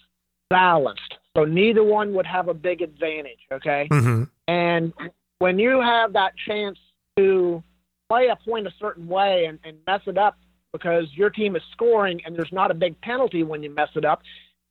balanced. 0.49 1.15
So 1.35 1.45
neither 1.45 1.83
one 1.83 2.13
would 2.13 2.25
have 2.25 2.47
a 2.47 2.53
big 2.53 2.81
advantage, 2.81 3.39
okay? 3.51 3.87
hmm 3.91 4.23
And 4.47 4.93
when 5.39 5.59
you 5.59 5.79
have 5.81 6.13
that 6.13 6.33
chance 6.47 6.77
to 7.17 7.63
play 8.09 8.27
a 8.27 8.35
point 8.35 8.67
a 8.67 8.73
certain 8.79 9.07
way 9.07 9.45
and, 9.45 9.59
and 9.63 9.77
mess 9.85 10.01
it 10.07 10.17
up 10.17 10.37
because 10.71 11.05
your 11.13 11.29
team 11.29 11.55
is 11.55 11.61
scoring 11.71 12.21
and 12.25 12.35
there's 12.35 12.51
not 12.51 12.71
a 12.71 12.73
big 12.73 12.99
penalty 13.01 13.43
when 13.43 13.61
you 13.61 13.69
mess 13.69 13.89
it 13.95 14.05
up, 14.05 14.21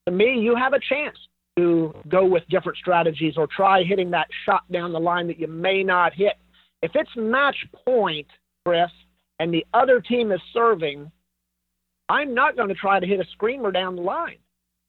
to 0.07 0.13
me, 0.13 0.39
you 0.41 0.55
have 0.55 0.73
a 0.73 0.81
chance 0.81 1.17
to 1.57 1.95
go 2.09 2.25
with 2.27 2.43
different 2.49 2.79
strategies 2.79 3.35
or 3.37 3.47
try 3.47 3.83
hitting 3.83 4.11
that 4.11 4.29
shot 4.45 4.71
down 4.71 4.93
the 4.93 5.01
line 5.01 5.27
that 5.27 5.39
you 5.39 5.47
may 5.47 5.83
not 5.83 6.13
hit. 6.13 6.35
If 6.83 6.93
it's 6.95 7.11
match 7.17 7.57
point, 7.87 8.27
Chris, 8.65 8.91
and 9.39 9.53
the 9.53 9.67
other 9.73 10.01
team 10.01 10.33
is 10.33 10.41
serving, 10.53 11.11
I'm 12.09 12.35
not 12.35 12.57
going 12.57 12.69
to 12.69 12.75
try 12.75 13.01
to 13.01 13.07
hit 13.07 13.21
a 13.21 13.25
screamer 13.33 13.73
down 13.73 13.97
the 13.97 14.03
line. 14.03 14.39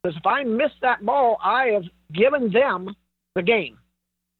Because 0.03 0.17
if 0.17 0.25
I 0.25 0.43
miss 0.43 0.71
that 0.81 1.05
ball, 1.05 1.37
I 1.43 1.67
have 1.67 1.83
given 2.13 2.51
them 2.51 2.95
the 3.35 3.41
game. 3.41 3.77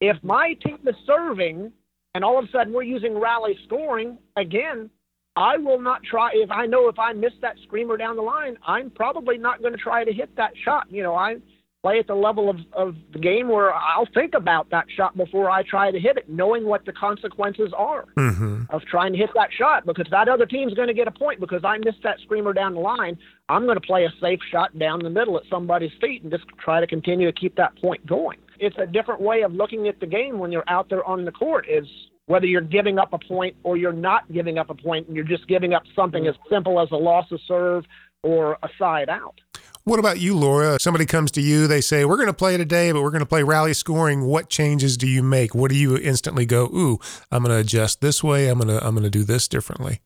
If 0.01 0.17
my 0.23 0.53
team 0.63 0.79
is 0.85 0.95
serving 1.05 1.71
and 2.13 2.23
all 2.23 2.39
of 2.39 2.45
a 2.45 2.51
sudden 2.51 2.73
we're 2.73 2.83
using 2.83 3.19
rally 3.19 3.57
scoring, 3.65 4.17
again, 4.35 4.89
I 5.35 5.57
will 5.57 5.79
not 5.79 6.03
try. 6.03 6.31
If 6.33 6.51
I 6.51 6.65
know 6.65 6.89
if 6.89 6.97
I 6.99 7.13
miss 7.13 7.33
that 7.41 7.55
screamer 7.63 7.97
down 7.97 8.15
the 8.15 8.21
line, 8.21 8.57
I'm 8.65 8.89
probably 8.89 9.37
not 9.37 9.61
going 9.61 9.73
to 9.73 9.79
try 9.79 10.03
to 10.03 10.11
hit 10.11 10.35
that 10.35 10.51
shot. 10.63 10.85
You 10.89 11.03
know, 11.03 11.15
I 11.15 11.35
play 11.83 11.99
at 11.99 12.07
the 12.07 12.15
level 12.15 12.49
of, 12.49 12.57
of 12.73 12.95
the 13.13 13.19
game 13.19 13.47
where 13.49 13.73
I'll 13.73 14.07
think 14.13 14.33
about 14.33 14.69
that 14.71 14.85
shot 14.95 15.15
before 15.15 15.49
I 15.49 15.63
try 15.63 15.91
to 15.91 15.99
hit 15.99 16.17
it, 16.17 16.29
knowing 16.29 16.65
what 16.65 16.85
the 16.85 16.93
consequences 16.93 17.71
are 17.75 18.05
hmm 18.15 18.63
of 18.69 18.81
trying 18.83 19.13
to 19.13 19.17
hit 19.17 19.29
that 19.35 19.49
shot 19.57 19.85
because 19.85 20.07
that 20.11 20.27
other 20.27 20.45
team's 20.45 20.73
going 20.73 20.87
to 20.87 20.93
get 20.93 21.07
a 21.07 21.11
point 21.11 21.39
because 21.39 21.61
I 21.63 21.77
missed 21.77 22.03
that 22.03 22.19
screamer 22.21 22.53
down 22.53 22.73
the 22.73 22.79
line. 22.79 23.17
I'm 23.47 23.63
going 23.63 23.79
to 23.79 23.85
play 23.85 24.03
a 24.05 24.09
safe 24.19 24.39
shot 24.51 24.77
down 24.77 24.99
the 24.99 25.09
middle 25.09 25.37
at 25.37 25.43
somebody's 25.49 25.91
feet 26.01 26.23
and 26.23 26.31
just 26.31 26.43
try 26.63 26.81
to 26.81 26.87
continue 26.87 27.31
to 27.31 27.39
keep 27.39 27.55
that 27.55 27.79
point 27.79 28.05
going. 28.05 28.39
It's 28.59 28.75
a 28.77 28.85
different 28.85 29.21
way 29.21 29.43
of 29.43 29.53
looking 29.53 29.87
at 29.87 29.99
the 29.99 30.05
game 30.05 30.39
when 30.39 30.51
you're 30.51 30.67
out 30.67 30.89
there 30.89 31.05
on 31.05 31.23
the 31.23 31.31
court 31.31 31.67
is 31.69 31.85
whether 32.25 32.45
you're 32.45 32.61
giving 32.61 32.99
up 32.99 33.13
a 33.13 33.19
point 33.19 33.55
or 33.63 33.77
you're 33.77 33.93
not 33.93 34.31
giving 34.33 34.57
up 34.57 34.69
a 34.69 34.75
point 34.75 35.07
and 35.07 35.15
you're 35.15 35.25
just 35.25 35.47
giving 35.47 35.73
up 35.73 35.83
something 35.95 36.27
as 36.27 36.35
simple 36.49 36.79
as 36.81 36.89
a 36.91 36.95
loss 36.95 37.31
of 37.31 37.39
serve 37.47 37.85
or 38.23 38.57
a 38.63 38.69
side 38.77 39.09
out. 39.09 39.39
What 39.87 39.99
about 39.99 40.19
you, 40.19 40.35
Laura? 40.35 40.77
Somebody 40.81 41.05
comes 41.05 41.31
to 41.31 41.41
you, 41.41 41.65
they 41.65 41.79
say, 41.79 42.03
We're 42.03 42.17
going 42.17 42.27
to 42.27 42.33
play 42.33 42.57
today, 42.57 42.91
but 42.91 43.01
we're 43.01 43.09
going 43.09 43.21
to 43.21 43.25
play 43.25 43.41
rally 43.41 43.73
scoring. 43.73 44.25
What 44.25 44.49
changes 44.49 44.97
do 44.97 45.07
you 45.07 45.23
make? 45.23 45.55
What 45.55 45.71
do 45.71 45.77
you 45.77 45.97
instantly 45.97 46.45
go, 46.45 46.65
Ooh, 46.65 46.99
I'm 47.31 47.41
going 47.41 47.55
to 47.55 47.61
adjust 47.61 48.01
this 48.01 48.21
way. 48.21 48.49
I'm 48.49 48.59
going 48.59 48.67
to, 48.67 48.85
I'm 48.85 48.95
going 48.95 49.05
to 49.05 49.09
do 49.09 49.23
this 49.23 49.47
differently. 49.47 50.01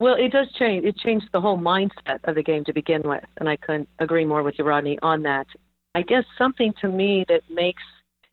Well, 0.00 0.16
it 0.16 0.32
does 0.32 0.52
change. 0.58 0.84
It 0.84 0.96
changed 0.96 1.28
the 1.32 1.40
whole 1.40 1.56
mindset 1.56 2.18
of 2.24 2.34
the 2.34 2.42
game 2.42 2.64
to 2.64 2.72
begin 2.72 3.02
with, 3.04 3.22
and 3.36 3.48
I 3.48 3.54
couldn't 3.54 3.88
agree 4.00 4.24
more 4.24 4.42
with 4.42 4.56
you, 4.58 4.64
Rodney, 4.64 4.98
on 5.00 5.22
that. 5.22 5.46
I 5.94 6.02
guess 6.02 6.24
something 6.36 6.74
to 6.80 6.88
me 6.88 7.24
that 7.28 7.42
makes 7.48 7.84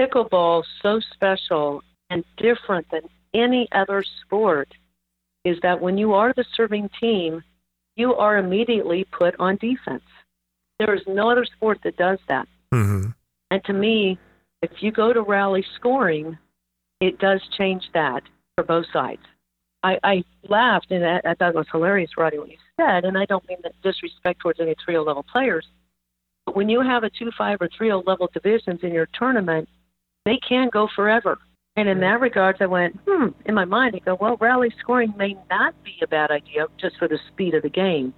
pickleball 0.02 0.64
so 0.82 1.00
special 1.14 1.84
and 2.10 2.24
different 2.38 2.88
than 2.92 3.02
any 3.36 3.68
other 3.72 4.04
sport 4.26 4.70
is 5.46 5.58
that 5.62 5.80
when 5.80 6.00
you 6.00 6.16
are 6.16 6.34
the 6.34 6.46
serving 6.56 6.90
team, 7.00 7.44
you 7.96 8.16
are 8.16 8.40
immediately 8.40 9.06
put 9.12 9.36
on 9.40 9.58
defense. 9.58 10.02
There 10.80 10.94
is 10.94 11.02
no 11.08 11.30
other 11.30 11.46
sport 11.46 11.80
that 11.84 11.98
does 11.98 12.20
that. 12.28 12.48
hmm 12.72 13.08
And 13.52 13.64
to 13.66 13.74
me, 13.74 14.20
if 14.62 14.72
you 14.80 14.92
go 14.92 15.14
to 15.14 15.22
rally 15.22 15.66
scoring, 15.76 16.38
it 17.00 17.20
does 17.20 17.42
change 17.58 17.84
that 17.94 18.24
for 18.56 18.64
both 18.64 18.86
sides. 18.92 19.22
I, 19.84 20.00
I 20.04 20.24
laughed 20.50 20.92
and 20.92 21.06
I, 21.06 21.22
I 21.24 21.34
thought 21.36 21.50
it 21.50 21.56
was 21.56 21.68
hilarious, 21.72 22.12
Roddy, 22.18 22.40
what 22.40 22.50
you 22.50 22.58
said, 22.80 23.06
and 23.06 23.18
I 23.18 23.26
don't 23.26 23.48
mean 23.48 23.60
that 23.64 23.74
disrespect 23.84 24.40
towards 24.42 24.60
any 24.60 24.76
3 24.84 24.98
level 24.98 25.24
players. 25.32 25.66
But 26.46 26.56
when 26.56 26.70
you 26.70 26.82
have 26.82 27.04
a 27.04 27.10
2 27.10 27.30
5 27.38 27.62
or 27.62 27.70
3 27.78 27.94
level 27.94 28.30
divisions 28.34 28.80
in 28.84 28.94
your 28.94 29.08
tournament, 29.14 29.70
they 30.26 30.40
can 30.48 30.70
go 30.72 30.88
forever. 30.96 31.38
And 31.76 31.88
in 31.88 32.00
that 32.00 32.20
regard, 32.20 32.58
I 32.60 32.66
went, 32.66 32.98
hmm, 33.08 33.28
in 33.46 33.54
my 33.54 33.66
mind, 33.66 33.96
I 33.96 34.00
go, 34.00 34.18
well, 34.20 34.36
rally 34.40 34.74
scoring 34.80 35.14
may 35.16 35.38
not 35.50 35.76
be 35.84 35.96
a 36.02 36.08
bad 36.08 36.32
idea 36.32 36.66
just 36.82 36.98
for 36.98 37.08
the 37.08 37.20
speed 37.32 37.54
of 37.54 37.62
the 37.62 37.70
game. 37.70 38.14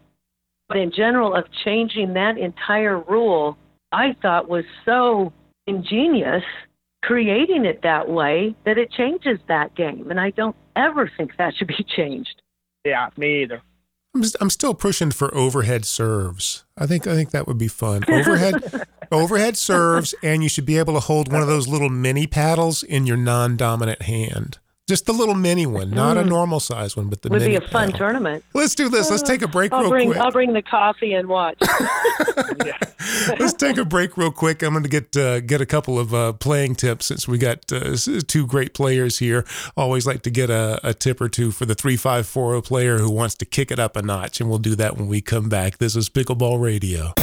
But 0.70 0.78
in 0.78 0.92
general, 0.92 1.36
of 1.36 1.46
changing 1.66 2.14
that 2.14 2.38
entire 2.38 3.00
rule, 3.00 3.58
I 3.92 4.16
thought 4.22 4.48
was 4.48 4.66
so 4.86 5.34
ingenious 5.68 6.44
creating 7.02 7.66
it 7.66 7.82
that 7.84 8.10
way 8.10 8.56
that 8.66 8.78
it 8.78 8.92
changes 8.92 9.40
that 9.48 9.76
game. 9.76 10.10
And 10.12 10.20
I 10.20 10.30
don't 10.32 10.56
ever 10.76 11.12
think 11.18 11.32
that 11.38 11.56
should 11.56 11.68
be 11.68 11.86
changed. 11.96 12.42
Yeah, 12.86 13.10
me 13.18 13.44
either. 13.44 13.62
I'm, 14.16 14.24
just, 14.24 14.38
I'm 14.42 14.50
still 14.50 14.74
pushing 14.74 15.12
for 15.12 15.34
overhead 15.36 15.86
serves. 15.86 16.66
I 16.78 16.88
think 16.88 17.06
I 17.06 17.14
think 17.14 17.32
that 17.32 17.48
would 17.48 17.60
be 17.60 17.68
fun. 17.68 18.04
Overhead 18.08 18.88
overhead 19.12 19.56
serves, 19.56 20.16
and 20.24 20.42
you 20.42 20.50
should 20.50 20.66
be 20.66 20.80
able 20.80 20.94
to 20.96 21.00
hold 21.00 21.32
one 21.32 21.42
of 21.42 21.48
those 21.48 21.68
little 21.68 21.90
mini 21.90 22.26
paddles 22.26 22.82
in 22.82 23.06
your 23.06 23.18
non-dominant 23.18 24.04
hand. 24.04 24.58
Just 24.90 25.06
the 25.06 25.14
little 25.14 25.36
mini 25.36 25.68
one, 25.68 25.92
not 25.92 26.18
a 26.18 26.26
normal 26.26 26.60
size 26.60 26.98
one, 26.98 27.10
but 27.10 27.22
the 27.22 27.30
Would 27.30 27.44
mini 27.44 27.60
be 27.60 27.64
a 27.64 27.70
fun 27.70 27.92
tournament. 27.92 28.44
Let's 28.56 28.74
do 28.74 28.90
this. 28.90 29.12
Let's 29.12 29.22
take 29.22 29.44
a 29.44 29.48
break 29.48 29.72
I'll 29.72 29.82
real 29.82 29.90
bring 29.92 30.10
quick. 30.10 30.20
I'll 30.20 30.32
bring 30.32 30.54
the 30.54 30.64
coffee 30.64 31.14
and 31.14 31.28
watch. 31.30 31.60
Let's 33.40 33.54
take 33.54 33.78
a 33.78 33.86
break 33.86 34.18
real 34.18 34.32
quick. 34.32 34.64
I'm 34.64 34.72
going 34.72 34.82
to 34.82 34.90
get 34.90 35.16
uh, 35.16 35.42
get 35.42 35.62
a 35.62 35.68
couple 35.68 36.00
of 36.00 36.12
uh, 36.12 36.34
playing 36.34 36.74
tips 36.74 37.06
since 37.06 37.28
we 37.28 37.38
got 37.38 37.72
uh, 37.72 37.98
two 38.28 38.48
great 38.48 38.74
players 38.74 39.20
here. 39.20 39.46
Always 39.78 40.08
like 40.08 40.24
to 40.24 40.32
get 40.32 40.50
a, 40.50 40.80
a 40.84 40.96
tip 40.96 41.22
or 41.22 41.30
two 41.30 41.52
for 41.52 41.68
the 41.68 41.76
three 41.76 41.96
five 41.96 42.26
four 42.26 42.54
zero 42.54 42.62
player 42.64 42.98
who 42.98 43.12
wants 43.12 43.36
to 43.36 43.46
kick 43.46 43.70
it 43.70 43.78
up 43.78 43.96
a 43.96 44.02
notch, 44.02 44.42
and 44.42 44.50
we'll 44.50 44.58
do 44.58 44.74
that 44.74 44.98
when 44.98 45.08
we 45.08 45.22
come 45.22 45.50
back. 45.50 45.78
This 45.78 45.96
is 45.96 46.10
Pickleball 46.10 46.60
Radio. 46.60 47.14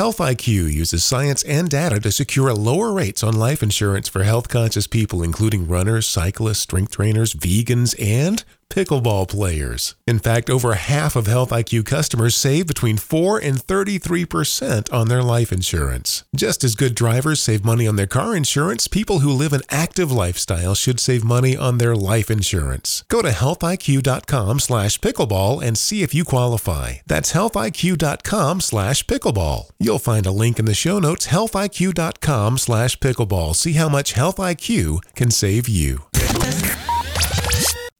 Health 0.00 0.16
IQ 0.16 0.72
uses 0.72 1.04
science 1.04 1.42
and 1.42 1.68
data 1.68 2.00
to 2.00 2.10
secure 2.10 2.54
lower 2.54 2.90
rates 2.90 3.22
on 3.22 3.38
life 3.38 3.62
insurance 3.62 4.08
for 4.08 4.22
health 4.22 4.48
conscious 4.48 4.86
people, 4.86 5.22
including 5.22 5.68
runners, 5.68 6.08
cyclists, 6.08 6.60
strength 6.60 6.92
trainers, 6.92 7.34
vegans, 7.34 7.94
and 8.02 8.42
pickleball 8.70 9.28
players. 9.28 9.96
In 10.06 10.18
fact, 10.18 10.48
over 10.48 10.74
half 10.74 11.16
of 11.16 11.26
Health 11.26 11.50
IQ 11.50 11.84
customers 11.84 12.34
save 12.34 12.66
between 12.66 12.96
4 12.96 13.38
and 13.38 13.58
33% 13.58 14.90
on 14.92 15.08
their 15.08 15.22
life 15.22 15.52
insurance. 15.52 16.24
Just 16.34 16.64
as 16.64 16.74
good 16.74 16.94
drivers 16.94 17.40
save 17.40 17.64
money 17.64 17.86
on 17.86 17.96
their 17.96 18.06
car 18.06 18.34
insurance, 18.34 18.88
people 18.88 19.18
who 19.18 19.30
live 19.30 19.52
an 19.52 19.62
active 19.68 20.10
lifestyle 20.10 20.74
should 20.74 21.00
save 21.00 21.24
money 21.24 21.56
on 21.56 21.78
their 21.78 21.94
life 21.96 22.30
insurance. 22.30 23.04
Go 23.08 23.20
to 23.20 23.30
healthiq.com 23.30 24.60
slash 24.60 24.98
pickleball 25.00 25.62
and 25.62 25.76
see 25.76 26.02
if 26.02 26.14
you 26.14 26.24
qualify. 26.24 26.94
That's 27.06 27.32
healthiq.com 27.32 28.60
slash 28.60 29.04
pickleball. 29.04 29.70
You'll 29.78 29.98
find 29.98 30.24
a 30.24 30.32
link 30.32 30.58
in 30.58 30.64
the 30.64 30.74
show 30.74 30.98
notes, 30.98 31.26
healthiq.com 31.26 32.58
slash 32.58 32.96
pickleball. 32.98 33.56
See 33.56 33.72
how 33.72 33.88
much 33.88 34.12
Health 34.12 34.36
IQ 34.36 35.00
can 35.14 35.30
save 35.30 35.68
you. 35.68 36.04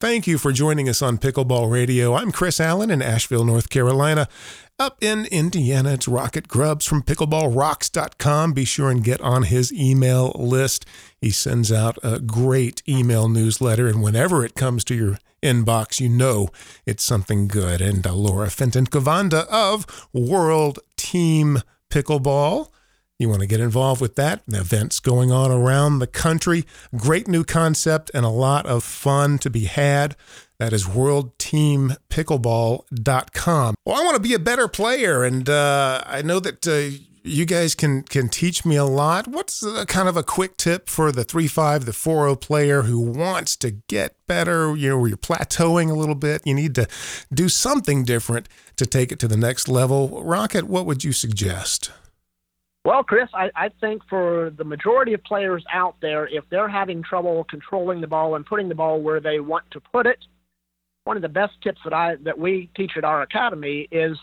Thank 0.01 0.25
you 0.25 0.39
for 0.39 0.51
joining 0.51 0.89
us 0.89 1.03
on 1.03 1.19
Pickleball 1.19 1.69
Radio. 1.71 2.15
I'm 2.15 2.31
Chris 2.31 2.59
Allen 2.59 2.89
in 2.89 3.03
Asheville, 3.03 3.45
North 3.45 3.69
Carolina. 3.69 4.27
Up 4.79 4.97
in 4.99 5.27
Indiana, 5.27 5.91
it's 5.93 6.07
Rocket 6.07 6.47
Grubbs 6.47 6.87
from 6.87 7.03
pickleballrocks.com. 7.03 8.53
Be 8.53 8.65
sure 8.65 8.89
and 8.89 9.03
get 9.03 9.21
on 9.21 9.43
his 9.43 9.71
email 9.71 10.31
list. 10.33 10.87
He 11.19 11.29
sends 11.29 11.71
out 11.71 11.99
a 12.01 12.19
great 12.19 12.81
email 12.89 13.29
newsletter, 13.29 13.85
and 13.85 14.01
whenever 14.01 14.43
it 14.43 14.55
comes 14.55 14.83
to 14.85 14.95
your 14.95 15.19
inbox, 15.43 15.99
you 15.99 16.09
know 16.09 16.49
it's 16.83 17.03
something 17.03 17.47
good. 17.47 17.79
And 17.79 18.07
uh, 18.07 18.15
Laura 18.15 18.49
Fenton 18.49 18.87
Kovanda 18.87 19.45
of 19.49 19.85
World 20.13 20.79
Team 20.97 21.59
Pickleball 21.91 22.69
you 23.21 23.29
want 23.29 23.41
to 23.41 23.47
get 23.47 23.59
involved 23.59 24.01
with 24.01 24.15
that, 24.15 24.41
events 24.47 24.99
going 24.99 25.31
on 25.31 25.51
around 25.51 25.99
the 25.99 26.07
country. 26.07 26.65
Great 26.95 27.27
new 27.27 27.43
concept 27.43 28.09
and 28.13 28.25
a 28.25 28.29
lot 28.29 28.65
of 28.65 28.83
fun 28.83 29.37
to 29.39 29.49
be 29.49 29.65
had. 29.65 30.15
That 30.57 30.71
is 30.73 30.85
worldteampickleball.com. 30.85 33.75
Well, 33.85 33.95
I 33.95 34.03
want 34.03 34.15
to 34.15 34.21
be 34.21 34.33
a 34.33 34.39
better 34.39 34.67
player, 34.67 35.23
and 35.23 35.49
uh, 35.49 36.03
I 36.05 36.21
know 36.21 36.39
that 36.39 36.67
uh, 36.67 36.89
you 37.23 37.45
guys 37.45 37.75
can 37.75 38.03
can 38.03 38.29
teach 38.29 38.65
me 38.65 38.75
a 38.75 38.85
lot. 38.85 39.27
What's 39.27 39.63
a, 39.63 39.85
kind 39.85 40.07
of 40.07 40.17
a 40.17 40.23
quick 40.23 40.57
tip 40.57 40.89
for 40.89 41.11
the 41.11 41.23
three 41.23 41.47
five, 41.47 41.85
the 41.85 41.93
four 41.93 42.25
zero 42.25 42.35
player 42.35 42.83
who 42.83 42.99
wants 42.99 43.55
to 43.57 43.71
get 43.71 44.15
better? 44.27 44.75
You 44.75 44.89
know, 44.89 45.05
you're 45.05 45.17
plateauing 45.17 45.89
a 45.89 45.95
little 45.95 46.15
bit. 46.15 46.41
You 46.45 46.53
need 46.53 46.75
to 46.75 46.87
do 47.33 47.49
something 47.49 48.03
different 48.03 48.47
to 48.77 48.85
take 48.85 49.11
it 49.11 49.19
to 49.19 49.27
the 49.27 49.37
next 49.37 49.67
level. 49.67 50.23
Rocket, 50.23 50.65
what 50.65 50.85
would 50.85 51.03
you 51.03 51.11
suggest? 51.11 51.91
Well, 52.83 53.03
Chris, 53.03 53.29
I, 53.33 53.49
I 53.55 53.69
think 53.79 54.01
for 54.09 54.51
the 54.57 54.63
majority 54.63 55.13
of 55.13 55.23
players 55.23 55.63
out 55.71 55.95
there, 56.01 56.27
if 56.27 56.43
they're 56.49 56.67
having 56.67 57.03
trouble 57.03 57.45
controlling 57.49 58.01
the 58.01 58.07
ball 58.07 58.35
and 58.35 58.45
putting 58.45 58.69
the 58.69 58.75
ball 58.75 59.01
where 59.01 59.19
they 59.19 59.39
want 59.39 59.65
to 59.71 59.79
put 59.79 60.07
it, 60.07 60.17
one 61.03 61.15
of 61.15 61.21
the 61.21 61.29
best 61.29 61.53
tips 61.63 61.79
that 61.83 61.93
I 61.93 62.15
that 62.23 62.37
we 62.37 62.69
teach 62.75 62.93
at 62.97 63.03
our 63.03 63.21
academy 63.21 63.87
is 63.91 64.17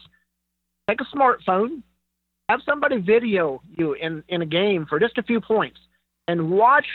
take 0.88 1.00
a 1.00 1.16
smartphone, 1.16 1.82
have 2.48 2.60
somebody 2.64 3.00
video 3.00 3.60
you 3.76 3.94
in, 3.94 4.24
in 4.28 4.42
a 4.42 4.46
game 4.46 4.86
for 4.88 4.98
just 4.98 5.18
a 5.18 5.22
few 5.22 5.40
points, 5.40 5.78
and 6.26 6.50
watch 6.50 6.86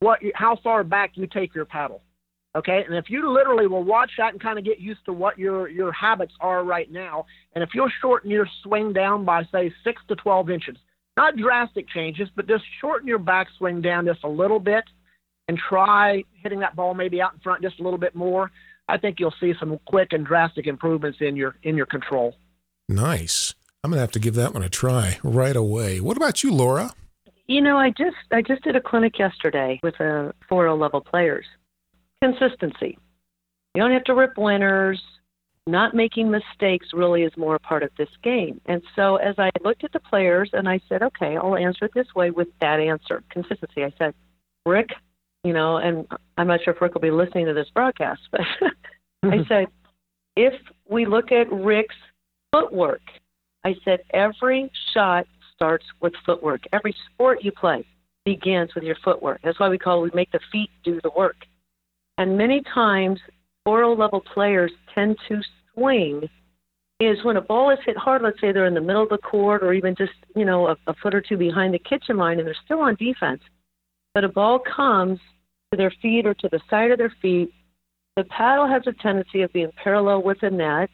what 0.00 0.20
how 0.34 0.56
far 0.62 0.84
back 0.84 1.12
you 1.14 1.26
take 1.26 1.54
your 1.54 1.64
paddle. 1.64 2.02
Okay, 2.56 2.82
and 2.84 2.96
if 2.96 3.08
you 3.08 3.30
literally 3.30 3.68
will 3.68 3.84
watch 3.84 4.10
that 4.18 4.32
and 4.32 4.42
kind 4.42 4.58
of 4.58 4.64
get 4.64 4.80
used 4.80 5.04
to 5.04 5.12
what 5.12 5.38
your 5.38 5.68
your 5.68 5.92
habits 5.92 6.32
are 6.40 6.64
right 6.64 6.90
now, 6.90 7.24
and 7.54 7.62
if 7.62 7.70
you'll 7.74 7.92
shorten 8.02 8.30
your 8.30 8.46
swing 8.62 8.92
down 8.92 9.24
by 9.24 9.44
say 9.52 9.72
six 9.84 10.02
to 10.08 10.16
twelve 10.16 10.50
inches, 10.50 10.76
not 11.16 11.36
drastic 11.36 11.88
changes, 11.88 12.28
but 12.34 12.46
just 12.46 12.64
shorten 12.80 13.08
your 13.08 13.18
backswing 13.18 13.82
down 13.82 14.06
just 14.06 14.24
a 14.24 14.28
little 14.28 14.60
bit 14.60 14.84
and 15.48 15.58
try 15.58 16.22
hitting 16.42 16.60
that 16.60 16.76
ball 16.76 16.94
maybe 16.94 17.20
out 17.20 17.34
in 17.34 17.40
front 17.40 17.62
just 17.62 17.80
a 17.80 17.82
little 17.82 17.98
bit 17.98 18.14
more. 18.14 18.50
I 18.88 18.98
think 18.98 19.20
you'll 19.20 19.34
see 19.40 19.52
some 19.58 19.78
quick 19.86 20.12
and 20.12 20.26
drastic 20.26 20.66
improvements 20.66 21.18
in 21.20 21.36
your 21.36 21.56
in 21.62 21.76
your 21.76 21.86
control. 21.86 22.36
Nice. 22.88 23.54
I'm 23.82 23.90
gonna 23.90 24.00
have 24.00 24.12
to 24.12 24.18
give 24.18 24.34
that 24.34 24.52
one 24.52 24.62
a 24.62 24.68
try 24.68 25.18
right 25.22 25.56
away. 25.56 26.00
What 26.00 26.16
about 26.16 26.42
you, 26.42 26.52
Laura? 26.52 26.92
You 27.46 27.60
know, 27.60 27.76
I 27.76 27.90
just 27.90 28.16
I 28.30 28.42
just 28.42 28.62
did 28.62 28.76
a 28.76 28.80
clinic 28.80 29.18
yesterday 29.18 29.80
with 29.82 29.98
a 30.00 30.34
4 30.48 30.72
level 30.74 31.00
players. 31.00 31.46
Consistency. 32.22 32.98
You 33.74 33.82
don't 33.82 33.92
have 33.92 34.04
to 34.04 34.14
rip 34.14 34.36
winners 34.36 35.00
not 35.70 35.94
making 35.94 36.30
mistakes 36.30 36.88
really 36.92 37.22
is 37.22 37.32
more 37.36 37.54
a 37.54 37.60
part 37.60 37.82
of 37.82 37.90
this 37.98 38.08
game. 38.22 38.60
And 38.66 38.82
so 38.96 39.16
as 39.16 39.34
I 39.38 39.50
looked 39.62 39.84
at 39.84 39.92
the 39.92 40.00
players 40.00 40.50
and 40.52 40.68
I 40.68 40.80
said, 40.88 41.02
okay, 41.02 41.36
I'll 41.36 41.56
answer 41.56 41.84
it 41.86 41.92
this 41.94 42.14
way 42.14 42.30
with 42.30 42.48
that 42.60 42.80
answer, 42.80 43.22
consistency. 43.30 43.84
I 43.84 43.92
said, 43.98 44.14
Rick, 44.66 44.90
you 45.44 45.52
know, 45.52 45.76
and 45.76 46.06
I'm 46.36 46.46
not 46.46 46.60
sure 46.62 46.74
if 46.74 46.80
Rick 46.80 46.94
will 46.94 47.00
be 47.00 47.10
listening 47.10 47.46
to 47.46 47.54
this 47.54 47.68
broadcast, 47.74 48.20
but 48.30 48.40
I 49.24 49.44
said, 49.48 49.66
if 50.36 50.54
we 50.88 51.06
look 51.06 51.32
at 51.32 51.50
Rick's 51.52 51.94
footwork, 52.52 53.02
I 53.64 53.74
said, 53.84 54.00
every 54.12 54.70
shot 54.94 55.26
starts 55.54 55.84
with 56.00 56.14
footwork. 56.24 56.62
Every 56.72 56.94
sport 57.12 57.42
you 57.42 57.52
play 57.52 57.84
begins 58.24 58.74
with 58.74 58.84
your 58.84 58.96
footwork. 59.04 59.40
That's 59.42 59.60
why 59.60 59.68
we 59.68 59.78
call 59.78 59.98
it, 59.98 60.12
we 60.12 60.16
make 60.16 60.32
the 60.32 60.40
feet 60.50 60.70
do 60.84 61.00
the 61.02 61.10
work. 61.16 61.36
And 62.18 62.36
many 62.36 62.62
times, 62.74 63.20
oral 63.66 63.96
level 63.96 64.20
players 64.20 64.72
tend 64.94 65.16
to 65.28 65.40
swing 65.80 66.28
is 67.00 67.24
when 67.24 67.36
a 67.36 67.40
ball 67.40 67.70
is 67.70 67.78
hit 67.86 67.96
hard, 67.96 68.22
let's 68.22 68.40
say 68.40 68.52
they're 68.52 68.66
in 68.66 68.74
the 68.74 68.80
middle 68.80 69.02
of 69.02 69.08
the 69.08 69.18
court 69.18 69.62
or 69.62 69.72
even 69.72 69.94
just, 69.96 70.12
you 70.36 70.44
know, 70.44 70.68
a, 70.68 70.76
a 70.86 70.94
foot 71.02 71.14
or 71.14 71.22
two 71.22 71.36
behind 71.36 71.72
the 71.72 71.78
kitchen 71.78 72.18
line 72.18 72.38
and 72.38 72.46
they're 72.46 72.56
still 72.64 72.80
on 72.80 72.94
defense, 72.96 73.40
but 74.12 74.24
a 74.24 74.28
ball 74.28 74.58
comes 74.58 75.18
to 75.70 75.76
their 75.76 75.92
feet 76.02 76.26
or 76.26 76.34
to 76.34 76.48
the 76.50 76.60
side 76.68 76.90
of 76.90 76.98
their 76.98 77.14
feet, 77.22 77.50
the 78.16 78.24
paddle 78.24 78.68
has 78.68 78.82
a 78.86 78.92
tendency 79.02 79.42
of 79.42 79.52
being 79.52 79.70
parallel 79.82 80.22
with 80.22 80.38
the 80.40 80.50
net 80.50 80.90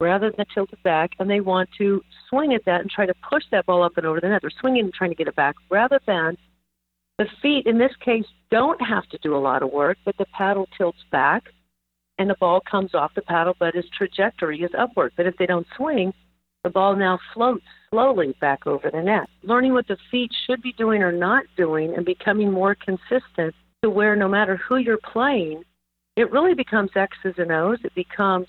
rather 0.00 0.30
than 0.30 0.46
tilted 0.54 0.80
back, 0.84 1.10
and 1.18 1.28
they 1.28 1.40
want 1.40 1.68
to 1.76 2.00
swing 2.28 2.54
at 2.54 2.64
that 2.66 2.82
and 2.82 2.90
try 2.90 3.04
to 3.04 3.14
push 3.28 3.42
that 3.50 3.66
ball 3.66 3.82
up 3.82 3.96
and 3.96 4.06
over 4.06 4.20
the 4.20 4.28
net. 4.28 4.42
They're 4.42 4.50
swinging 4.60 4.84
and 4.84 4.94
trying 4.94 5.10
to 5.10 5.16
get 5.16 5.26
it 5.26 5.34
back 5.34 5.56
rather 5.70 5.98
than 6.06 6.36
the 7.18 7.26
feet, 7.42 7.66
in 7.66 7.78
this 7.78 7.90
case, 8.04 8.26
don't 8.48 8.80
have 8.80 9.08
to 9.08 9.18
do 9.18 9.34
a 9.34 9.38
lot 9.38 9.64
of 9.64 9.72
work, 9.72 9.98
but 10.04 10.16
the 10.18 10.26
paddle 10.26 10.68
tilts 10.76 10.98
back 11.10 11.42
and 12.18 12.28
the 12.28 12.36
ball 12.40 12.60
comes 12.60 12.94
off 12.94 13.14
the 13.14 13.22
paddle, 13.22 13.54
but 13.58 13.74
its 13.74 13.88
trajectory 13.96 14.62
is 14.62 14.70
upward. 14.76 15.12
But 15.16 15.26
if 15.26 15.36
they 15.36 15.46
don't 15.46 15.66
swing, 15.76 16.12
the 16.64 16.70
ball 16.70 16.96
now 16.96 17.18
floats 17.32 17.64
slowly 17.90 18.34
back 18.40 18.66
over 18.66 18.90
the 18.90 19.02
net. 19.02 19.28
Learning 19.42 19.72
what 19.72 19.86
the 19.86 19.96
feet 20.10 20.30
should 20.46 20.60
be 20.60 20.72
doing 20.72 21.02
or 21.02 21.12
not 21.12 21.44
doing 21.56 21.94
and 21.94 22.04
becoming 22.04 22.52
more 22.52 22.74
consistent 22.74 23.54
to 23.82 23.90
where 23.90 24.16
no 24.16 24.28
matter 24.28 24.56
who 24.56 24.76
you're 24.76 24.98
playing, 24.98 25.62
it 26.16 26.32
really 26.32 26.54
becomes 26.54 26.90
X's 26.96 27.34
and 27.38 27.52
O's. 27.52 27.78
It 27.84 27.94
becomes 27.94 28.48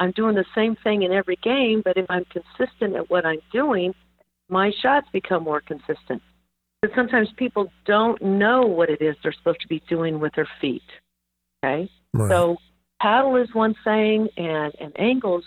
I'm 0.00 0.12
doing 0.12 0.34
the 0.34 0.44
same 0.54 0.74
thing 0.82 1.02
in 1.02 1.12
every 1.12 1.36
game, 1.44 1.82
but 1.84 1.96
if 1.96 2.06
I'm 2.08 2.24
consistent 2.24 2.96
at 2.96 3.08
what 3.08 3.24
I'm 3.24 3.38
doing, 3.52 3.94
my 4.48 4.72
shots 4.82 5.06
become 5.12 5.44
more 5.44 5.60
consistent. 5.60 6.20
But 6.80 6.90
sometimes 6.96 7.28
people 7.36 7.70
don't 7.84 8.20
know 8.20 8.62
what 8.62 8.90
it 8.90 9.00
is 9.00 9.14
they're 9.22 9.32
supposed 9.32 9.60
to 9.60 9.68
be 9.68 9.80
doing 9.88 10.18
with 10.18 10.34
their 10.34 10.48
feet. 10.60 10.82
Okay? 11.64 11.88
Right. 12.12 12.28
So 12.28 12.56
paddle 13.02 13.36
is 13.36 13.52
one 13.52 13.74
thing 13.82 14.28
and, 14.36 14.72
and 14.80 14.92
angles, 14.98 15.44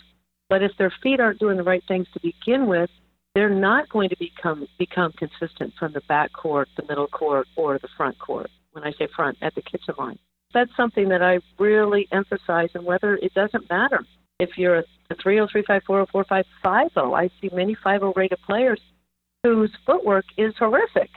but 0.49 0.61
if 0.61 0.71
their 0.77 0.93
feet 1.01 1.19
aren't 1.21 1.39
doing 1.39 1.57
the 1.57 1.63
right 1.63 1.83
things 1.87 2.05
to 2.13 2.19
begin 2.19 2.67
with, 2.67 2.89
they're 3.33 3.49
not 3.49 3.89
going 3.89 4.09
to 4.09 4.15
become 4.19 4.67
become 4.77 5.11
consistent 5.13 5.73
from 5.79 5.93
the 5.93 6.01
back 6.07 6.31
court, 6.33 6.67
the 6.77 6.83
middle 6.87 7.07
court, 7.07 7.47
or 7.55 7.79
the 7.79 7.87
front 7.97 8.17
court. 8.19 8.49
When 8.71 8.83
I 8.83 8.91
say 8.91 9.07
front, 9.15 9.37
at 9.41 9.55
the 9.55 9.61
kitchen 9.61 9.95
line. 9.97 10.19
That's 10.53 10.71
something 10.75 11.09
that 11.09 11.21
I 11.21 11.39
really 11.57 12.07
emphasize, 12.11 12.69
and 12.73 12.85
whether 12.85 13.15
it 13.15 13.33
doesn't 13.33 13.69
matter 13.69 14.05
if 14.39 14.57
you're 14.57 14.79
a, 14.79 14.83
a 15.09 15.15
303, 15.15 15.61
540, 15.61 16.11
4550. 16.11 17.13
I 17.13 17.29
see 17.39 17.55
many 17.55 17.75
50 17.75 18.11
rated 18.15 18.39
players 18.45 18.81
whose 19.43 19.71
footwork 19.85 20.25
is 20.37 20.53
horrific. 20.57 21.09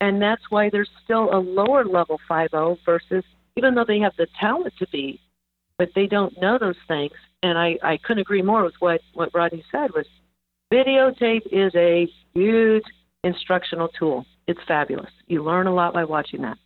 And 0.00 0.22
that's 0.22 0.42
why 0.50 0.70
there's 0.70 0.90
still 1.02 1.34
a 1.34 1.38
lower 1.38 1.84
level 1.84 2.20
50 2.28 2.80
versus, 2.84 3.24
even 3.56 3.74
though 3.74 3.84
they 3.86 3.98
have 3.98 4.14
the 4.16 4.28
talent 4.40 4.74
to 4.78 4.86
be 4.88 5.20
but 5.78 5.90
they 5.94 6.06
don't 6.06 6.38
know 6.40 6.58
those 6.58 6.76
things. 6.86 7.12
And 7.42 7.56
I, 7.56 7.78
I 7.82 7.98
couldn't 7.98 8.20
agree 8.20 8.42
more 8.42 8.64
with 8.64 8.74
what, 8.80 9.00
what 9.14 9.30
Rodney 9.32 9.64
said 9.70 9.92
was 9.94 10.06
videotape 10.72 11.46
is 11.50 11.72
a 11.74 12.08
huge 12.34 12.84
instructional 13.24 13.88
tool. 13.88 14.26
It's 14.46 14.60
fabulous. 14.66 15.10
You 15.26 15.42
learn 15.42 15.66
a 15.66 15.74
lot 15.74 15.94
by 15.94 16.04
watching 16.04 16.42
that. 16.42 16.58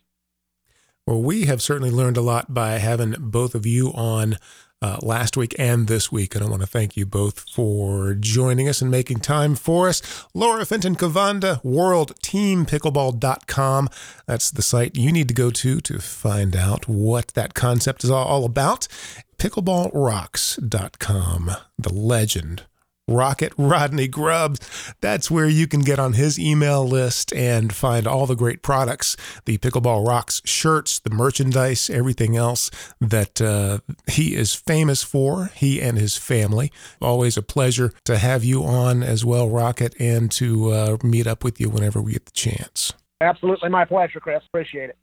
Well, 1.05 1.21
we 1.21 1.45
have 1.45 1.61
certainly 1.61 1.91
learned 1.91 2.17
a 2.17 2.21
lot 2.21 2.53
by 2.53 2.77
having 2.77 3.15
both 3.19 3.55
of 3.55 3.65
you 3.65 3.89
on 3.89 4.37
uh, 4.83 4.97
last 5.01 5.35
week 5.37 5.55
and 5.57 5.87
this 5.87 6.11
week. 6.11 6.35
And 6.35 6.43
I 6.43 6.49
want 6.49 6.61
to 6.61 6.67
thank 6.67 6.97
you 6.97 7.05
both 7.05 7.49
for 7.49 8.15
joining 8.15 8.67
us 8.67 8.81
and 8.81 8.91
making 8.91 9.21
time 9.21 9.55
for 9.55 9.87
us. 9.87 10.25
Laura 10.33 10.65
Fenton 10.65 10.97
Kovanda, 10.97 11.63
worldteampickleball.com. 11.63 13.89
That's 14.27 14.51
the 14.51 14.61
site 14.61 14.97
you 14.97 15.13
need 15.13 15.29
to 15.29 15.33
go 15.33 15.51
to 15.51 15.79
to 15.79 15.99
find 15.99 16.57
out 16.57 16.89
what 16.89 17.29
that 17.29 17.53
concept 17.53 18.03
is 18.03 18.11
all 18.11 18.43
about. 18.43 18.89
Pickleballrocks.com, 19.37 21.51
the 21.79 21.93
legend 21.93 22.63
Rocket 23.07 23.53
Rodney 23.57 24.07
Grubbs. 24.07 24.93
That's 25.01 25.29
where 25.29 25.47
you 25.47 25.67
can 25.67 25.81
get 25.81 25.99
on 25.99 26.13
his 26.13 26.39
email 26.39 26.87
list 26.87 27.33
and 27.33 27.73
find 27.73 28.07
all 28.07 28.25
the 28.25 28.35
great 28.35 28.61
products 28.61 29.17
the 29.45 29.57
Pickleball 29.57 30.07
Rocks 30.07 30.41
shirts, 30.45 30.99
the 30.99 31.09
merchandise, 31.09 31.89
everything 31.89 32.35
else 32.37 32.71
that 33.01 33.41
uh, 33.41 33.79
he 34.09 34.35
is 34.35 34.53
famous 34.55 35.03
for, 35.03 35.51
he 35.55 35.81
and 35.81 35.97
his 35.97 36.17
family. 36.17 36.71
Always 37.01 37.37
a 37.37 37.41
pleasure 37.41 37.93
to 38.05 38.17
have 38.17 38.43
you 38.43 38.63
on 38.63 39.03
as 39.03 39.25
well, 39.25 39.49
Rocket, 39.49 39.93
and 39.99 40.31
to 40.31 40.71
uh, 40.71 40.97
meet 41.03 41.27
up 41.27 41.43
with 41.43 41.59
you 41.59 41.69
whenever 41.69 42.01
we 42.01 42.13
get 42.13 42.25
the 42.25 42.31
chance. 42.31 42.93
Absolutely 43.21 43.69
my 43.69 43.85
pleasure, 43.85 44.19
Chris. 44.19 44.43
Appreciate 44.47 44.89
it. 44.89 44.97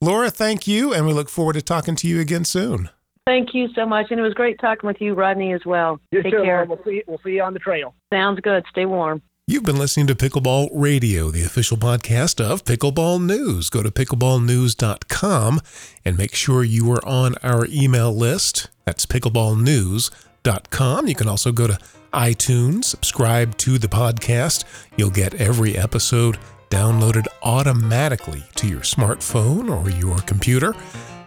Laura, 0.00 0.30
thank 0.30 0.66
you, 0.66 0.92
and 0.92 1.06
we 1.06 1.12
look 1.12 1.28
forward 1.28 1.52
to 1.52 1.62
talking 1.62 1.94
to 1.96 2.08
you 2.08 2.20
again 2.20 2.44
soon. 2.44 2.90
Thank 3.24 3.54
you 3.54 3.68
so 3.74 3.86
much, 3.86 4.06
and 4.10 4.18
it 4.18 4.22
was 4.22 4.34
great 4.34 4.58
talking 4.58 4.86
with 4.86 5.00
you, 5.00 5.14
Rodney, 5.14 5.52
as 5.52 5.64
well. 5.64 6.00
You 6.10 6.22
Take 6.22 6.32
too. 6.32 6.42
care. 6.42 6.64
We'll 6.64 6.82
see. 6.84 7.02
We'll 7.06 7.20
see 7.24 7.32
you 7.32 7.42
on 7.42 7.52
the 7.52 7.60
trail. 7.60 7.94
Sounds 8.12 8.40
good. 8.40 8.64
Stay 8.70 8.84
warm. 8.84 9.22
You've 9.46 9.64
been 9.64 9.78
listening 9.78 10.06
to 10.06 10.14
Pickleball 10.14 10.70
Radio, 10.72 11.30
the 11.30 11.42
official 11.42 11.76
podcast 11.76 12.40
of 12.40 12.64
Pickleball 12.64 13.24
News. 13.24 13.70
Go 13.70 13.82
to 13.82 13.90
pickleballnews.com 13.90 15.60
and 16.04 16.16
make 16.16 16.34
sure 16.34 16.64
you 16.64 16.90
are 16.92 17.06
on 17.06 17.34
our 17.42 17.66
email 17.68 18.14
list. 18.14 18.68
That's 18.86 19.04
pickleballnews.com. 19.04 21.08
You 21.08 21.14
can 21.14 21.28
also 21.28 21.52
go 21.52 21.66
to 21.66 21.78
iTunes, 22.12 22.84
subscribe 22.84 23.56
to 23.58 23.78
the 23.78 23.88
podcast. 23.88 24.64
You'll 24.96 25.10
get 25.10 25.34
every 25.34 25.76
episode 25.76 26.38
downloaded 26.70 27.26
automatically 27.42 28.44
to 28.54 28.68
your 28.68 28.80
smartphone 28.80 29.70
or 29.70 29.90
your 29.90 30.18
computer. 30.20 30.74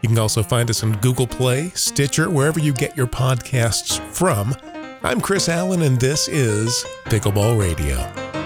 You 0.05 0.09
can 0.09 0.19
also 0.19 0.43
find 0.43 0.69
us 0.69 0.83
on 0.83 0.91
Google 0.97 1.25
Play, 1.25 1.71
Stitcher, 1.71 2.29
wherever 2.29 2.59
you 2.59 2.73
get 2.73 2.95
your 2.95 3.07
podcasts 3.07 3.99
from. 4.13 4.53
I'm 5.01 5.19
Chris 5.19 5.49
Allen, 5.49 5.81
and 5.81 5.99
this 5.99 6.27
is 6.27 6.85
Pickleball 7.05 7.59
Radio. 7.59 8.44